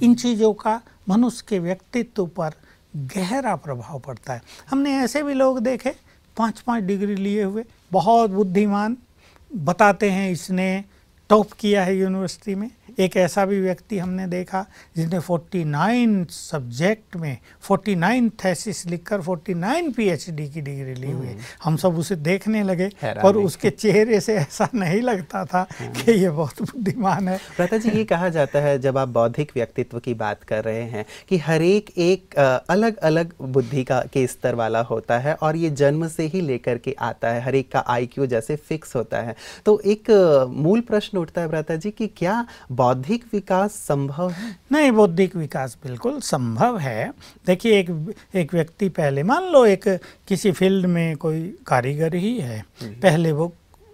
इन 0.03 0.15
चीज़ों 0.15 0.53
का 0.53 0.81
मनुष्य 1.09 1.45
के 1.49 1.59
व्यक्तित्व 1.59 2.25
पर 2.27 2.53
गहरा 2.95 3.55
प्रभाव 3.55 3.99
पड़ता 3.99 4.33
है। 4.33 4.41
हमने 4.69 4.95
ऐसे 4.97 5.23
भी 5.23 5.33
लोग 5.33 5.59
देखे 5.59 5.95
पाँच 6.37 6.59
पाँच 6.59 6.83
डिग्री 6.83 7.15
लिए 7.15 7.43
हुए, 7.43 7.63
बहुत 7.91 8.29
बुद्धिमान 8.29 8.97
बताते 9.55 10.09
हैं 10.09 10.31
इसने 10.31 10.83
टॉप 11.29 11.51
किया 11.51 11.83
है 11.83 11.95
यूनिवर्सिटी 11.97 12.55
में। 12.55 12.69
एक 12.99 13.17
ऐसा 13.17 13.45
भी 13.45 13.59
व्यक्ति 13.61 13.97
हमने 13.99 14.27
देखा 14.27 14.65
जिसने 14.95 15.19
49 15.19 16.31
सब्जेक्ट 16.31 17.15
में 17.15 17.37
49 17.63 18.29
थेसिस 18.43 18.85
लिखकर 18.85 19.21
49 19.21 19.91
पीएचडी 19.93 20.47
की 20.49 20.61
डिग्री 20.61 20.93
ली 20.95 21.11
हुई 21.11 21.35
हम 21.63 21.75
सब 21.77 21.97
उसे 21.97 22.15
देखने 22.17 22.63
लगे। 22.63 22.89
पर 23.03 23.35
उसके 23.35 23.69
चेहरे 23.69 24.19
से 24.19 24.35
ऐसा 24.35 24.67
नहीं 24.75 25.01
लगता 25.01 25.43
था 25.45 25.63
कि 25.81 26.11
ये 26.11 26.29
बहुत 26.29 26.61
बुद्धिमान 26.61 27.27
है। 27.27 27.39
प्रता 27.57 27.77
जी 27.77 27.89
ये 27.89 28.03
कहा 28.03 28.29
जाता 28.29 28.59
है 28.59 28.77
जब 28.79 28.97
आप 28.97 29.07
बौद्धिक 29.09 29.51
व्यक्तित्व 29.55 29.99
की 29.99 30.13
बात 30.13 30.43
कर 30.43 30.63
रहे 30.63 30.83
हैं 30.83 31.05
कि 31.29 31.37
हर 31.37 31.61
एक 31.61 31.89
एक 31.97 32.35
अलग 32.69 32.97
अलग 32.97 33.33
बुद्धि 33.41 33.83
का 33.83 33.99
के 34.13 34.25
स्तर 34.27 34.55
वाला 34.55 34.81
होता 34.81 35.17
है 35.19 35.33
और 35.33 35.55
ये 35.55 35.69
जन्म 35.71 36.07
से 36.07 36.23
ही 36.23 36.41
लेकर 36.41 36.77
के 36.77 36.95
आता 36.99 37.29
है 37.29 37.41
हर 37.41 37.55
एक 37.55 37.71
का 37.71 37.79
आईक्यू 37.87 38.25
जैसे 38.25 38.55
फिक्स 38.55 38.95
होता 38.95 39.21
है। 39.21 39.35
तो 39.65 39.79
एक 39.85 40.11
मूल 40.49 40.81
प्रश्न 40.81 41.17
उठता 41.17 41.41
है 41.41 41.49
प्रता 41.49 41.75
जी 41.75 41.91
कि 41.91 42.07
क्या 42.07 42.45
बौद्धिक 42.81 43.23
विकास 43.33 43.71
संभव 43.87 44.29
है? 44.31 44.55
नहीं 44.71 44.91
बौद्धिक 44.91 45.35
विकास 45.35 45.77
बिल्कुल 45.83 46.19
संभव 46.25 46.77
है। 46.79 47.11
देखिए 47.47 47.79
एक 47.79 47.89
एक 48.35 48.53
व्यक्ति 48.53 48.89
पहले 48.89 49.23
मान 49.23 49.51
लो 49.51 49.65
एक 49.65 49.87
किसी 50.27 50.51
फ़ील्ड 50.51 50.85
में 50.85 51.15
कोई 51.17 51.41
कारीगर 51.67 52.15
ही 52.15 52.37
है 52.39 52.63
पहले 52.83 53.31
वो 53.31 53.47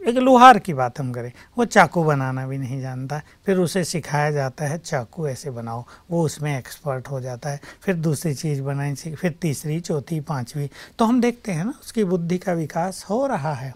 एक 0.08 0.18
लोहार 0.18 0.58
की 0.60 0.74
बात 0.74 1.00
हम 1.00 1.12
करें 1.14 1.32
वो 1.58 1.66
चाकू 1.66 2.04
बनाना 2.04 2.46
भी 2.48 2.58
नहीं 2.58 2.80
जानता 2.82 3.22
फिर 3.46 3.58
उसे 3.58 3.84
सिखाया 3.84 4.32
जाता 4.32 4.66
है 4.66 4.78
चाकू 4.78 5.28
ऐसे 5.28 5.52
बनाओ 5.52 5.84
वो 6.12 6.24
उसमें 6.24 6.58
एक्सपर्ट 6.58 7.08
हो 7.08 7.20
जाता 7.22 7.50
है 7.50 7.60
फिर 7.82 7.96
दूसरी 7.96 8.34
चीज़ 8.34 8.62
बनानी 8.62 8.96
सीख 8.96 9.16
फिर 9.16 9.32
तीसरी 9.42 9.80
चौथी 9.80 10.20
पांचवी 10.20 10.70
तो 11.00 11.06
हम 11.06 11.22
देखते 11.22 11.52
हैं 11.52 11.66
ना 11.66 11.74
उसकी 11.82 12.04
बुद्धि 12.04 12.38
का 12.38 12.54
विकास 12.54 13.06
हो 13.10 13.26
रहा 13.28 13.54
है। 13.54 13.74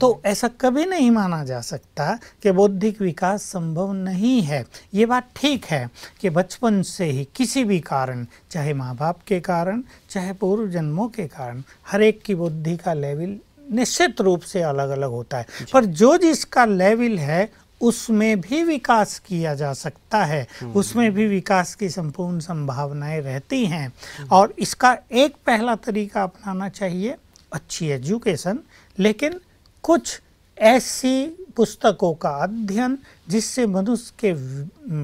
तो 0.00 0.20
ऐसा 0.26 0.48
कभी 0.60 0.84
नहीं 0.84 1.10
माना 1.10 1.44
जा 1.44 1.60
सकता 1.60 2.18
कि 2.42 2.52
बौद्धिक 2.52 3.00
विकास 3.00 3.42
संभव 3.42 3.92
नहीं 3.92 4.40
है। 4.42 4.64
ये 4.94 5.06
बात 5.06 5.28
ठीक 5.36 5.64
है 5.64 5.88
कि 6.20 6.30
बचपन 6.30 6.82
से 6.82 7.04
ही 7.04 7.28
किसी 7.36 7.64
भी 7.64 7.80
कारण 7.80 8.26
चाहे 8.50 8.74
माँ 8.74 8.94
बाप 8.96 9.22
के 9.26 9.40
कारण 9.40 9.82
चाहे 10.10 10.32
पूर्व 10.32 10.70
जन्मों 10.70 11.08
के 11.08 11.26
कारण 11.28 11.62
हर 11.90 12.02
एक 12.02 12.22
की 12.22 12.34
बुद्धि 12.34 12.76
का 12.76 12.92
लेवल 12.94 13.38
निश्चित 13.72 14.20
रूप 14.20 14.40
से 14.40 14.62
अलग 14.62 14.88
अलग 14.88 15.10
होता 15.10 15.38
है। 15.38 15.46
पर 15.72 15.84
जो 15.84 16.16
जिसका 16.16 16.64
लेवल 16.64 17.18
है 17.18 17.52
उसमें 17.80 18.40
भी 18.40 18.62
विकास 18.64 19.18
किया 19.18 19.54
जा 19.54 19.72
सकता 19.72 20.24
है। 20.24 20.46
उसमें 20.76 21.14
भी 21.14 21.26
विकास 21.26 21.74
की 21.74 21.88
संपूर्ण 21.88 22.38
संभावनाएँ 22.38 23.20
रहती 23.20 23.66
हैं। 23.66 23.92
और 24.32 24.54
इसका 24.58 24.98
एक 25.12 25.34
पहला 25.46 25.74
तरीका 25.74 26.22
अपनाना 26.22 26.68
चाहिए 26.68 27.14
अच्छी 27.52 27.88
एजुकेशन 27.88 28.58
लेकिन 28.98 29.40
कुछ 29.82 30.20
ऐसी 30.58 31.26
पुस्तकों 31.56 32.14
का 32.14 32.28
अध्ययन 32.28 32.98
जिससे 33.28 33.66
मनुष्य 33.66 34.12
के 34.18 34.32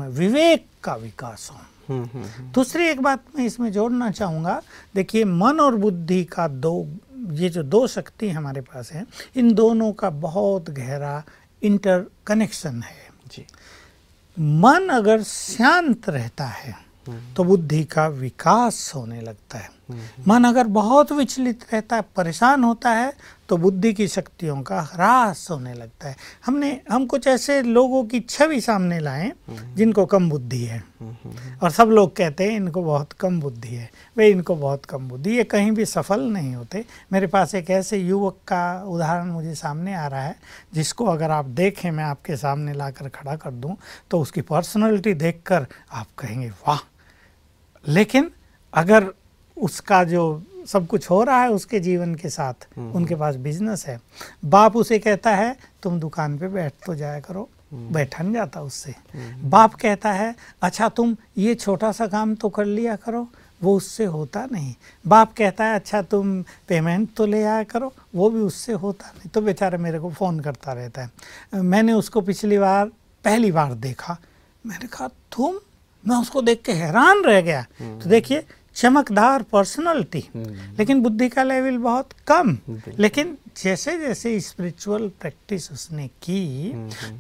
विवेक 0.09 0.67
का 0.85 0.95
विकास 0.95 1.51
हो। 1.53 1.59
हम्म, 1.89 2.05
हम्म, 2.15 2.25
हम्म, 2.25 2.53
दूसरी 2.53 2.87
एक 2.87 3.01
बात 3.01 3.21
मैं 3.39 3.47
इसमें 3.47 3.73
जोड़ना 3.73 4.11
चाहूँगा 4.11 4.63
देखिए 4.95 5.25
मन 5.25 5.61
और 5.61 5.77
बुद्धि 5.77 6.25
का 6.25 6.49
दो 6.49 6.87
ये 7.31 7.49
जो 7.49 7.63
दो 7.63 7.87
शक्ति 7.87 8.29
हमारे 8.31 8.61
पास 8.61 8.93
है 8.93 9.05
इन 9.37 9.53
दोनों 9.55 9.93
का 9.93 10.11
बहुत 10.11 10.71
गहरा 10.71 11.23
इंटर 11.63 12.05
कनेक्शन 12.27 12.83
है। 12.83 13.09
जी। 13.27 13.45
मन 14.37 14.89
अगर 14.89 15.23
शांत 15.23 16.09
रहता 16.09 16.47
है 16.47 16.75
तो 17.37 17.45
बुद्धि 17.45 17.83
का 17.85 18.07
विकास 18.09 18.93
होने 18.95 19.21
लगता 19.21 19.59
है। 19.59 19.71
मन 20.29 20.45
अगर 20.45 20.67
बहुत 20.67 21.13
विचलित 21.13 21.65
रहता 21.73 21.97
है 21.97 22.03
परेशान 22.17 22.65
होता 22.65 22.91
है 22.91 23.13
तो 23.49 23.57
बुद्धि 23.57 23.93
की 23.93 24.07
शक्तियों 24.09 24.63
का 24.63 24.81
ह्रास 24.93 25.47
होने 25.51 25.73
लगता 25.75 26.09
है। 26.09 26.17
हमने 26.47 26.81
हम 26.91 27.07
कुछ 27.07 27.27
ऐसे 27.27 27.61
लोगों 27.63 28.05
की 28.05 28.21
छवि 28.21 28.61
सामने 28.61 28.99
लाए 28.99 29.33
जिनको 29.51 30.05
कम 30.07 30.29
बुद्धि 30.31 30.63
है। 30.65 30.83
और 31.63 31.71
सब 31.71 31.89
लोग 31.89 32.15
कहते 32.17 32.45
हैं 32.45 32.57
इनको 32.57 32.83
बहुत 32.83 33.13
कम 33.13 33.41
बुद्धि 33.41 33.69
है। 33.69 33.91
वे 34.17 34.29
इनको 34.29 34.57
बहुत 34.57 34.85
कम 34.85 35.09
बुद्धि 35.09 35.37
ये 35.37 35.45
कहीं 35.45 35.71
भी 35.71 35.85
सफल 35.85 36.21
नहीं 36.23 36.55
होते। 36.55 36.85
मेरे 37.13 37.27
पास 37.27 37.55
एक 37.55 37.71
ऐसे 37.71 37.99
युवक 37.99 38.37
का 38.49 38.63
उदाहरण 38.89 39.31
मुझे 39.31 39.55
सामने 39.55 39.95
आ 39.95 40.07
रहा 40.07 40.23
है 40.23 40.37
जिसको 40.75 41.05
अगर 41.05 41.31
आप 41.31 41.45
देखें 41.45 41.91
मैं 41.91 42.05
आपके 42.05 42.37
सामने 42.37 42.73
लाकर 42.73 43.09
खड़ा 43.09 43.37
कर 43.37 43.51
दूँ 43.51 43.77
तो 44.11 44.21
उसकी 44.21 44.41
पर्सनैलिटी 44.43 45.15
देखकर 45.15 45.67
आप 45.93 46.07
कहेंगे 46.19 46.51
वाह! 46.69 46.79
लेकिन 47.85 48.31
अगर 48.75 49.13
उसका 49.61 50.03
जो 50.05 50.43
सब 50.67 50.87
कुछ 50.87 51.11
हो 51.11 51.23
रहा 51.25 51.43
है 51.43 51.51
उसके 51.51 51.81
जीवन 51.81 52.15
के 52.15 52.29
साथ 52.29 52.69
उनके 52.79 53.15
पास 53.15 53.37
बिज़नेस 53.37 53.87
है। 53.87 54.01
बाप 54.45 54.77
उसे 54.77 54.99
कहता 54.99 55.31
है 55.31 55.57
तुम 55.83 55.99
दुकान 56.01 56.39
पे 56.39 56.49
बैठ 56.49 56.73
तो 56.87 56.95
जाया 56.95 57.21
करो। 57.21 57.49
बैठा 57.73 58.23
नहीं 58.23 58.35
जाता 58.35 58.61
उससे। 58.63 58.95
बाप 59.45 59.75
कहता 59.75 60.13
है 60.13 60.35
अच्छा 60.63 60.89
तुम 60.89 61.17
ये 61.39 61.55
छोटा 61.55 61.93
सा 61.93 62.07
काम 62.07 62.35
तो 62.35 62.49
कर 62.49 62.65
लिया 62.65 62.97
करो 62.97 63.27
वो 63.63 63.77
उससे 63.77 64.05
होता 64.05 64.45
नहीं। 64.53 64.75
बाप 65.05 65.33
कहता 65.33 65.65
है 65.65 65.75
अच्छा 65.75 66.03
तुम 66.03 66.41
पेमेंट 66.69 67.09
तो 67.17 67.27
ले 67.27 67.43
आया 67.45 67.63
करो 67.65 67.93
वो 68.15 68.31
भी 68.31 68.41
उससे 68.41 68.73
होता 68.75 69.09
नहीं। 69.09 69.31
तो 69.31 69.41
बेचारा 69.41 69.79
मेरे 69.79 69.99
को 69.99 70.11
फ़ोन 70.11 70.41
करता 70.41 70.73
रहता 70.73 71.03
है। 71.03 71.63
मैंने 71.63 71.93
उसको 71.93 72.21
पिछली 72.21 72.59
बार 72.59 72.87
पहली 73.25 73.53
बार 73.53 73.75
देखा। 73.75 74.17
मैंने 74.65 74.87
कहा 74.89 75.09
तुम? 75.09 75.59
मैं 76.05 76.17
उसको 76.17 76.43
देख 76.43 76.63
के 76.63 76.73
हैरान 76.73 77.23
रह 77.25 77.41
गया। 77.41 77.63
तो 77.81 78.11
देखिए 78.11 78.45
चमकदार 78.75 79.43
पर्सनालिटी 79.43 80.25
लेकिन 80.79 81.01
बुद्धि 81.03 81.29
का 81.29 81.43
लेवल 81.43 81.77
बहुत 81.79 82.13
कम। 82.27 82.57
लेकिन 82.99 83.37
जैसे 83.63 83.97
जैसे 83.99 84.39
स्पिरिचुअल 84.41 85.09
प्रैक्टिस 85.21 85.71
उसने 85.73 86.07
की 86.23 86.73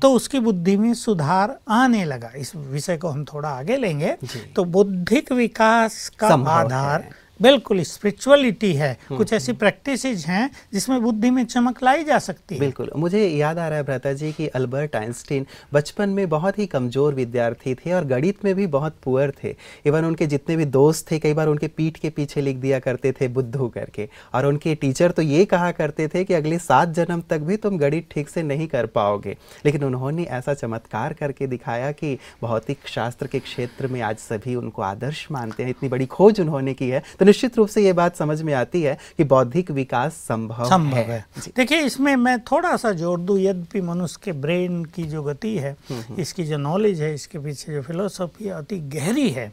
तो 0.02 0.12
उसकी 0.12 0.40
बुद्धि 0.40 0.76
में 0.76 0.92
सुधार 0.94 1.58
आने 1.68 2.04
लगा। 2.04 2.30
इस 2.36 2.54
विषय 2.56 2.96
को 2.96 3.08
हम 3.08 3.24
थोड़ा 3.24 3.48
आगे 3.48 3.76
लेंगे। 3.76 4.16
तो 4.56 4.64
बुद्धिक 4.64 5.32
विकास 5.32 6.08
का 6.18 6.28
आधार। 6.50 7.08
बिल्कुल 7.40 7.80
स्पिरिचुअलिटी 7.82 8.72
है। 8.74 8.96
कुछ 9.08 9.32
ऐसी 9.32 9.52
प्रैक्टिसेज 9.52 10.24
हैं 10.26 10.50
जिसमें 10.72 11.02
बुद्धि 11.02 11.30
में 11.30 11.44
चमक 11.44 11.82
लाई 11.82 12.04
जा 12.04 12.18
सकती 12.18 12.54
है। 12.54 12.60
बिल्कुल। 12.60 12.90
मुझे 12.96 13.26
याद 13.28 13.58
आ 13.58 13.68
रहा 13.68 13.78
है 13.78 13.84
भ्राता 13.84 14.12
जी 14.12 14.32
कि 14.32 14.46
अल्बर्ट 14.48 14.96
आइंस्टीन 14.96 15.46
बचपन 15.72 16.08
में 16.08 16.28
बहुत 16.28 16.58
ही 16.58 16.66
कमज़ोर 16.66 17.14
विद्यार्थी 17.14 17.74
थे 17.74 17.92
और 17.92 18.04
गणित 18.04 18.44
में 18.44 18.54
भी 18.54 18.66
बहुत 18.68 18.96
पुअर 19.04 19.32
थे। 19.44 19.54
इवन 19.86 20.04
उनके 20.04 20.26
जितने 20.26 20.56
भी 20.56 20.64
दोस्त 20.66 21.10
थे 21.10 21.18
कई 21.18 21.32
बार 21.32 21.48
उनके 21.48 21.68
पीठ 21.68 21.98
के 21.98 22.10
पीछे 22.10 22.40
लिख 22.40 22.56
दिया 22.56 22.78
करते 22.78 23.12
थे 23.12 23.28
बुद्धू 23.30 23.68
करके। 23.68 24.08
और 24.34 24.46
उनके 24.46 24.74
टीचर 24.74 25.10
तो 25.10 25.22
ये 25.22 25.44
कहा 25.44 25.70
करते 25.72 26.08
थे 26.08 26.24
कि 26.24 26.34
अगले 26.34 26.58
सात 26.58 26.88
जन्म 26.90 27.22
तक 27.30 27.40
भी 27.40 27.56
तुम 27.56 27.78
गणित 27.78 28.08
ठीक 28.10 28.28
से 28.28 28.42
नहीं 28.42 28.66
कर 28.68 28.86
पाओगे। 28.88 29.36
लेकिन 29.64 29.84
उन्होंने 29.84 30.24
ऐसा 30.30 30.54
चमत्कार 30.54 31.12
करके 31.12 31.46
दिखाया 31.46 31.90
कि 31.92 32.16
भौतिक 32.42 32.86
शास्त्र 32.88 33.26
के 33.26 33.38
क्षेत्र 33.40 33.86
में 33.86 34.00
आज 34.02 34.16
सभी 34.18 34.54
उनको 34.54 34.82
आदर्श 34.82 35.26
मानते 35.32 35.62
हैं। 35.62 35.70
इतनी 35.70 35.88
बड़ी 35.88 36.06
खोज 36.08 36.40
उन्होंने 36.40 36.74
की 36.74 36.88
है। 36.88 37.02
तो 37.18 37.24
निश्चित 37.30 37.56
रूप 37.56 37.68
से 37.68 37.84
ये 37.84 37.92
बात 37.94 38.16
समझ 38.16 38.40
में 38.42 38.52
आती 38.54 38.82
है 38.82 38.96
कि 39.16 39.24
बौद्धिक 39.24 39.70
विकास 39.70 40.14
संभव 40.28 40.64
संभव 40.68 40.96
है। 40.96 41.04
है 41.10 41.52
देखिए 41.56 41.80
इसमें 41.82 42.14
मैं 42.18 42.38
थोड़ा 42.42 42.76
सा 42.76 42.92
जोड़ 42.92 43.18
दूँ 43.20 43.38
यद्यपि 43.40 43.80
मनुष्य 43.80 44.20
के 44.24 44.32
ब्रेन 44.42 44.84
की 44.94 45.02
जो 45.06 45.22
गति 45.22 45.56
है 45.58 45.76
इसकी 46.18 46.44
जो 46.44 46.56
नॉलेज 46.58 47.00
है 47.02 47.14
इसके 47.14 47.38
पीछे 47.38 47.74
जो 47.74 47.82
फिलोसॉफी 47.82 48.48
अति 48.50 48.78
गहरी 48.94 49.28
है। 49.30 49.52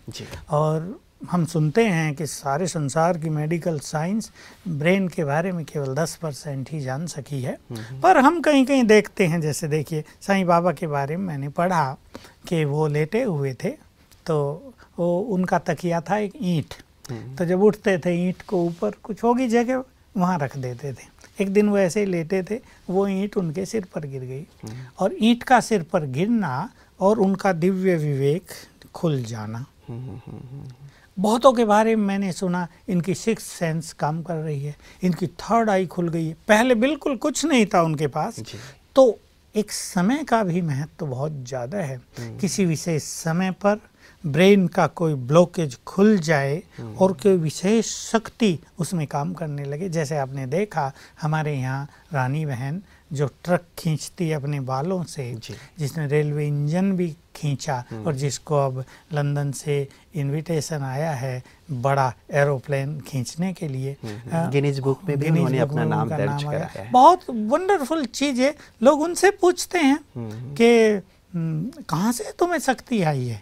और 0.51 0.95
हम 1.31 1.45
सुनते 1.45 1.85
हैं 1.85 2.13
कि 2.15 2.25
सारे 2.27 2.67
संसार 2.67 3.17
की 3.17 3.29
मेडिकल 3.29 3.79
साइंस 3.79 4.31
ब्रेन 4.69 5.07
के 5.07 5.23
बारे 5.25 5.51
में 5.51 5.63
केवल 5.65 5.93
10 5.95 6.15
परसेंट 6.15 6.69
ही 6.71 6.79
जान 6.79 7.05
सकी 7.07 7.41
है। 7.41 7.57
पर 8.03 8.17
हम 8.17 8.39
कहीं 8.41 8.65
कहीं 8.65 8.83
देखते 8.85 9.25
हैं 9.27 9.41
जैसे 9.41 9.67
देखिए 9.67 10.03
साईं 10.21 10.45
बाबा 10.47 10.71
के 10.71 10.87
बारे 10.87 11.17
में 11.17 11.25
मैंने 11.25 11.49
पढ़ा 11.57 11.85
कि 12.49 12.63
वो 12.65 12.87
लेटे 12.87 13.23
हुए 13.23 13.53
थे 13.63 13.69
तो 14.25 14.37
वो 14.99 15.19
उनका 15.31 15.59
तकिया 15.59 16.01
था 16.01 16.17
एक 16.17 16.33
ईंट। 16.41 16.73
तो 17.09 17.45
जब 17.45 17.63
उठते 17.63 17.97
थे 17.97 18.13
ईंट 18.19 18.41
को 18.47 18.63
ऊपर 18.65 18.95
कुछ 19.03 19.23
होगी 19.23 19.47
जगह 19.47 19.83
वहाँ 20.15 20.37
रख 20.39 20.57
देते 20.57 20.93
थे। 20.93 21.15
एक 21.39 21.49
दिन 21.53 21.69
वो 21.69 21.77
ऐसे 21.77 21.99
ही 21.99 22.05
लेटे 22.05 22.41
थे 22.43 22.59
वो 22.89 23.07
ईंट 23.07 23.37
उनके 23.37 23.65
सिर 23.65 23.85
पर 23.95 24.05
गिर 24.07 24.21
गई। 24.23 24.45
और 24.99 25.15
ईंट 25.19 25.43
का 25.43 25.59
सिर 25.61 25.83
पर 25.83 26.05
गिरना 26.07 26.69
और 26.99 27.19
उनका 27.19 27.51
दिव्य 27.53 27.95
विवेक 27.97 28.51
खुल 28.95 29.21
जाना। 29.23 29.65
बहुतों 31.17 31.51
के 31.53 31.65
बारे 31.65 31.95
में 31.95 32.05
मैंने 32.05 32.31
सुना 32.31 32.67
इनकी 32.89 33.13
सिक्स 33.15 33.43
सेंस 33.43 33.91
काम 33.93 34.21
कर 34.23 34.35
रही 34.35 34.63
है 34.63 34.75
इनकी 35.03 35.27
थर्ड 35.27 35.69
आई 35.69 35.85
खुल 35.87 36.09
गई 36.09 36.25
है। 36.25 36.35
पहले 36.47 36.75
बिल्कुल 36.75 37.15
कुछ 37.17 37.45
नहीं 37.45 37.65
था 37.65 37.81
उनके 37.81 38.07
पास। 38.07 38.39
तो 38.95 39.19
एक 39.55 39.71
समय 39.71 40.23
का 40.23 40.43
भी 40.43 40.61
महत्व 40.61 40.91
तो 40.99 41.05
बहुत 41.05 41.43
ज़्यादा 41.43 41.77
है। 41.77 41.99
किसी 42.41 42.65
विशेष 42.65 43.03
समय 43.03 43.51
पर 43.63 43.79
ब्रेन 44.23 44.67
का 44.67 44.85
कोई 44.87 45.13
ब्लॉकेज 45.13 45.77
खुल 45.87 46.17
जाए 46.19 46.61
और 46.99 47.13
कोई 47.13 47.37
विशेष 47.37 47.85
शक्ति 48.11 48.57
उसमें 48.79 49.05
काम 49.07 49.33
करने 49.33 49.65
लगे। 49.65 49.89
जैसे 49.89 50.17
आपने 50.17 50.45
देखा 50.47 50.91
हमारे 51.21 51.55
यहाँ 51.55 51.87
रानी 52.13 52.45
बहन 52.45 52.81
जो 53.13 53.27
ट्रक 53.43 53.65
खींचती 53.77 54.27
है 54.29 54.35
अपने 54.35 54.59
बालों 54.59 55.03
से 55.03 55.33
जिसने 55.79 56.07
रेलवे 56.07 56.47
इंजन 56.47 56.91
भी 56.97 57.15
खींचा 57.35 57.83
और 58.05 58.15
जिसको 58.15 58.55
अब 58.57 58.83
लंदन 59.13 59.51
से 59.51 59.87
इनविटेशन 60.15 60.81
आया 60.83 61.11
है 61.11 61.41
बड़ा 61.71 62.13
एरोप्लेन 62.31 62.99
खींचने 63.07 63.53
के 63.53 63.67
लिए। 63.67 63.95
गिनीज 64.03 64.79
बुक 64.79 65.03
में 65.07 65.17
भी 65.19 65.29
उन्होंने 65.29 65.59
अपना 65.59 65.83
नाम 65.85 66.09
दर्ज 66.09 66.43
कराया 66.43 66.69
है। 66.75 66.89
बहुत 66.91 67.29
वंडरफुल 67.29 68.05
चीज़ 68.05 68.41
है 68.41 68.55
लोग 68.83 69.01
उनसे 69.01 69.31
पूछते 69.31 69.79
हैं 69.79 69.99
कि 70.17 70.71
हम्म, 71.33 71.83
कहाँ 71.89 72.11
से 72.11 72.31
तुम्हें 72.39 72.59
शक्ति 72.59 73.01
आई 73.03 73.25
है? 73.25 73.41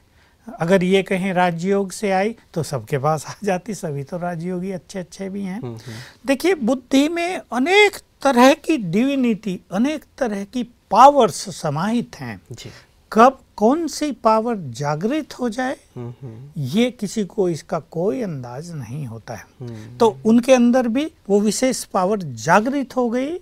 अगर 0.59 0.83
ये 0.83 1.01
कहें 1.03 1.33
राजयोग 1.33 1.91
से 1.91 2.11
आई 2.11 2.35
तो 2.53 2.63
सबके 2.63 2.97
पास 2.97 3.25
आ 3.29 3.33
जाती 3.43 3.73
सभी 3.73 4.03
तो 4.03 4.17
राजयोगी 4.17 4.71
अच्छे 4.71 4.99
अच्छे 4.99 5.29
भी 5.29 5.41
हैं। 5.41 5.77
देखिए 6.25 6.55
बुद्धि 6.55 7.07
में 7.09 7.41
अनेक 7.53 7.97
तरह 8.21 8.53
की 8.53 8.77
डिविनिटी 8.77 9.59
अनेक 9.71 10.03
तरह 10.17 10.43
की 10.43 10.63
पावर्स 10.91 11.49
समाहित 11.55 12.15
हैं। 12.15 12.41
जी। 12.51 12.69
कब 13.11 13.39
कौन 13.57 13.87
सी 13.87 14.11
पावर 14.23 14.55
जागृत 14.77 15.33
हो 15.33 15.49
जाए 15.49 15.75
हम्म, 15.95 16.13
हम्म, 16.21 16.61
ये 16.67 16.89
किसी 16.91 17.23
को 17.25 17.47
इसका 17.49 17.79
कोई 17.91 18.21
अंदाज 18.21 18.71
नहीं 18.71 19.05
होता 19.05 19.33
है। 19.33 19.45
हम्म, 19.61 19.97
तो 19.97 20.17
उनके 20.25 20.53
अंदर 20.53 20.87
भी 20.87 21.05
वो 21.29 21.39
विशेष 21.41 21.83
पावर 21.85 22.21
जागृत 22.43 22.95
हो 22.95 23.09
गई 23.09 23.37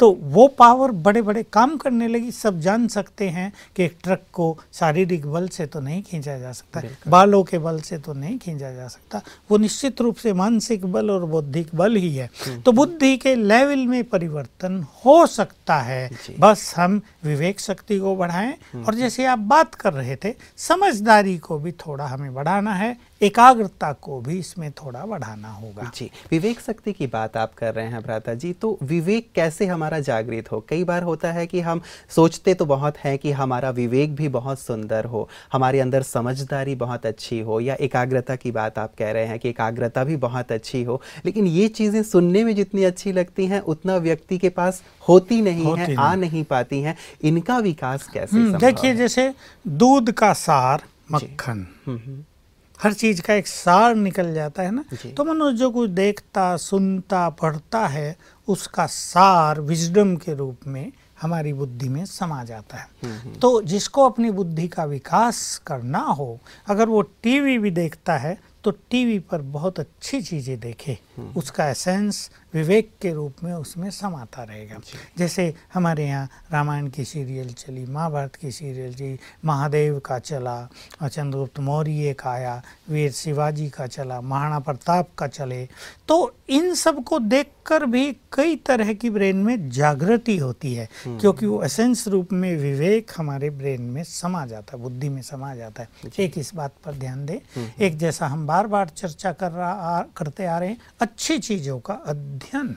तो 0.00 0.10
वो 0.22 0.46
पावर 0.48 0.90
बड़े 1.04 1.20
बड़े 1.22 1.42
काम 1.52 1.76
करने 1.76 2.08
लगी। 2.08 2.30
सब 2.32 2.58
जान 2.60 2.86
सकते 2.88 3.28
हैं 3.28 3.52
कि 3.76 3.84
एक 3.84 3.96
ट्रक 4.04 4.22
को 4.32 4.46
शारीरिक 4.72 5.26
बल 5.26 5.48
से 5.48 5.66
तो 5.66 5.80
नहीं 5.80 6.02
खींचा 6.02 6.38
जा 6.38 6.52
सकता 6.52 6.82
बालों 7.08 7.42
के 7.44 7.58
बल 7.58 7.80
से 7.80 7.98
तो 7.98 8.12
नहीं 8.12 8.38
खींचा 8.38 8.70
जा 8.72 8.86
सकता। 8.88 9.20
वो 9.50 9.58
निश्चित 9.58 10.00
रूप 10.00 10.16
से 10.16 10.32
मानसिक 10.32 10.86
बल 10.86 11.10
और 11.10 11.24
बौद्धिक 11.24 11.74
बल 11.74 11.96
ही 11.96 12.14
है। 12.14 12.28
तो 12.64 12.72
बुद्धि 12.72 13.16
के 13.16 13.34
लेवल 13.34 13.86
में 13.86 14.02
परिवर्तन 14.04 14.84
हो 15.04 15.26
सकता 15.26 15.78
है। 15.80 16.10
बस 16.40 16.72
हम 16.76 17.00
विवेक 17.24 17.60
शक्ति 17.60 17.98
को 17.98 18.14
बढ़ाएँ 18.16 18.54
और 18.76 18.94
जैसे 18.94 19.24
आप 19.26 19.38
बात 19.48 19.74
कर 19.74 19.92
रहे 19.92 20.16
थे 20.16 20.34
समझदारी 20.56 21.36
को 21.38 21.58
भी 21.58 21.72
थोड़ा 21.72 22.06
हमें 22.06 22.34
बढ़ाना 22.34 22.74
है। 22.74 22.96
एकाग्रता 23.20 23.92
को 23.92 24.20
भी 24.20 24.38
इसमें 24.38 24.70
थोड़ा 24.72 25.04
बढ़ाना 25.06 25.48
होगा। 25.52 25.90
जी 25.96 26.10
विवेक 26.30 26.60
शक्ति 26.60 26.92
की 26.92 27.06
बात 27.06 27.36
आप 27.36 27.54
कर 27.54 27.74
रहे 27.74 27.86
हैं 27.86 28.02
भ्राता 28.02 28.34
जी 28.34 28.52
तो 28.52 28.78
विवेक 28.82 29.28
कैसे 29.34 29.66
हमारा 29.66 29.98
जागृत 30.00 30.50
हो? 30.52 30.60
कई 30.68 30.84
बार 30.84 31.02
होता 31.02 31.32
है 31.32 31.46
कि 31.46 31.60
हम 31.60 31.80
सोचते 32.08 32.54
तो 32.54 32.66
बहुत 32.66 32.96
हैं 32.96 33.16
कि 33.18 33.32
हमारा 33.32 33.70
विवेक 33.70 34.14
भी 34.16 34.28
बहुत 34.28 34.60
सुंदर 34.60 35.04
हो 35.04 35.28
हमारे 35.52 35.80
अंदर 35.80 36.02
समझदारी 36.02 36.74
बहुत 36.74 37.06
अच्छी 37.06 37.40
हो 37.40 37.60
या 37.60 37.76
एकाग्रता 37.80 38.36
की 38.36 38.50
बात 38.50 38.78
आप 38.78 38.94
कह 38.98 39.10
रहे 39.10 39.26
हैं 39.26 39.38
कि 39.38 39.48
एकाग्रता 39.48 40.04
भी 40.04 40.16
बहुत 40.16 40.52
अच्छी 40.52 40.82
हो 40.82 41.00
लेकिन 41.24 41.46
ये 41.46 41.68
चीज़ें 41.68 42.02
सुनने 42.02 42.44
में 42.44 42.54
जितनी 42.56 42.84
अच्छी 42.84 43.12
लगती 43.12 43.46
हैं 43.46 43.60
उतना 43.60 43.96
व्यक्ति 43.96 44.38
के 44.38 44.48
पास 44.48 44.82
होती 45.08 45.40
नहीं 45.42 45.64
होती 45.64 45.80
है 45.80 45.86
नहीं। 45.86 45.96
आ 45.96 46.14
नहीं 46.14 46.44
पाती 46.44 46.80
हैं। 46.82 46.96
इनका 47.22 47.58
विकास 47.58 48.08
कैसे 48.08 48.36
हम्म, 48.36 48.58
देखिए 48.58 48.94
जैसे 48.94 49.32
दूध 49.66 50.12
का 50.12 50.32
सार 50.32 50.82
मक्खन। 51.12 51.66
हम्म, 51.86 51.98
हम्म, 51.98 52.24
हर 52.82 52.92
चीज़ 52.92 53.22
का 53.22 53.34
एक 53.34 53.46
सार 53.46 53.94
निकल 53.94 54.34
जाता 54.34 54.62
है 54.62 54.70
ना? 54.70 54.84
तो 55.12 55.24
मनुष्य 55.24 55.56
जो 55.56 55.70
कुछ 55.70 55.90
देखता 55.90 56.56
सुनता 56.56 57.28
पढ़ता 57.30 57.86
है 57.86 58.16
उसका 58.48 58.86
सार 58.86 59.60
विजडम 59.60 60.16
के 60.16 60.34
रूप 60.34 60.66
में 60.66 60.92
हमारी 61.22 61.52
बुद्धि 61.52 61.88
में 61.88 62.04
समा 62.06 62.44
जाता 62.44 62.76
है। 62.76 63.32
तो 63.40 63.62
जिसको 63.62 64.04
अपनी 64.08 64.30
बुद्धि 64.30 64.68
का 64.68 64.84
विकास 64.84 65.62
करना 65.66 65.98
हो 65.98 66.38
अगर 66.68 66.88
वो 66.88 67.02
टीवी 67.02 67.58
भी 67.58 67.70
देखता 67.70 68.16
है 68.16 68.38
तो 68.68 68.72
टीवी 68.90 69.18
पर 69.18 69.42
बहुत 69.42 69.78
अच्छी 69.80 70.20
चीज़ें 70.22 70.58
देखे 70.60 70.96
उसका 71.36 71.68
एसेंस 71.68 72.30
विवेक 72.54 72.90
के 73.02 73.12
रूप 73.12 73.36
में 73.44 73.52
उसमें 73.52 73.90
समाता 73.90 74.42
रहेगा। 74.42 74.80
जैसे 75.18 75.54
हमारे 75.74 76.06
यहाँ 76.06 76.28
रामायण 76.52 76.88
की 76.88 77.04
सीरियल 77.04 77.52
चली 77.52 77.84
महाभारत 77.86 78.36
की 78.36 78.50
सीरियल 78.52 78.94
चली 78.94 79.18
महादेव 79.44 79.98
का 79.98 80.18
चला 80.18 80.56
और 81.02 81.08
चंद्रगुप्त 81.08 81.60
मौर्य 81.60 82.12
का 82.12 82.30
आया 82.30 82.62
वीर 82.90 83.10
शिवाजी 83.12 83.68
का 83.68 83.86
चला 83.86 84.20
महाराणा 84.20 84.58
प्रताप 84.58 85.08
का 85.18 85.26
चले 85.26 85.64
तो 86.08 86.18
इन 86.48 86.74
सबको 86.74 87.18
देखकर 87.18 87.84
भी 87.86 88.12
कई 88.32 88.56
तरह 88.56 88.92
की 88.92 89.10
ब्रेन 89.10 89.36
में 89.36 89.68
जागृति 89.70 90.36
होती 90.36 90.74
है 90.74 90.88
क्योंकि 91.06 91.46
वो 91.46 91.62
एसेंस 91.64 92.06
रूप 92.08 92.32
में 92.32 92.56
विवेक 92.56 93.10
हमारे 93.16 93.50
ब्रेन 93.50 93.82
में 93.82 94.02
समा 94.04 94.44
जाता 94.46 94.76
है 94.76 94.82
बुद्धि 94.82 95.08
में 95.08 95.20
समा 95.22 95.54
जाता 95.54 95.82
है। 95.82 96.10
एक 96.18 96.38
इस 96.38 96.54
बात 96.54 96.74
पर 96.84 96.94
ध्यान 96.94 97.26
दें। 97.26 97.38
एक 97.80 97.96
जैसा 97.98 98.26
हम 98.26 98.46
बार 98.58 98.66
बार 98.66 98.88
चर्चा 98.96 99.30
कर 99.32 99.50
रहा 99.52 99.70
आ, 99.70 100.02
करते 100.16 100.46
आ 100.46 100.58
रहे 100.58 100.68
हैं। 100.68 100.80
अच्छी 101.00 101.38
चीज़ों 101.38 101.78
का 101.78 101.94
अध्ययन। 102.06 102.74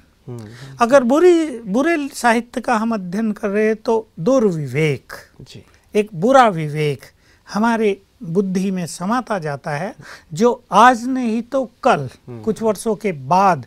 अगर 0.82 1.04
बुरी 1.04 1.60
बुरे 1.66 1.96
साहित्य 2.14 2.62
का 2.62 2.76
हम 2.78 2.94
अध्ययन 2.94 3.32
कर 3.32 3.50
रहे 3.50 3.66
हैं 3.66 3.76
तो 3.76 3.96
दुर्विवेक। 4.20 5.14
जी। 5.42 5.64
एक 5.96 6.10
बुरा 6.14 6.48
विवेक 6.50 7.06
हमारे 7.54 7.90
बुद्धि 8.24 8.72
में 8.72 8.86
समाता 8.86 9.40
जाता 9.40 9.72
है 9.72 9.94
जो 10.34 10.54
आज 10.72 11.08
नहीं 11.08 11.42
तो 11.42 11.64
कल 11.84 12.10
कुछ 12.30 12.62
वर्षों 12.62 12.96
के 12.96 13.12
बाद 13.12 13.66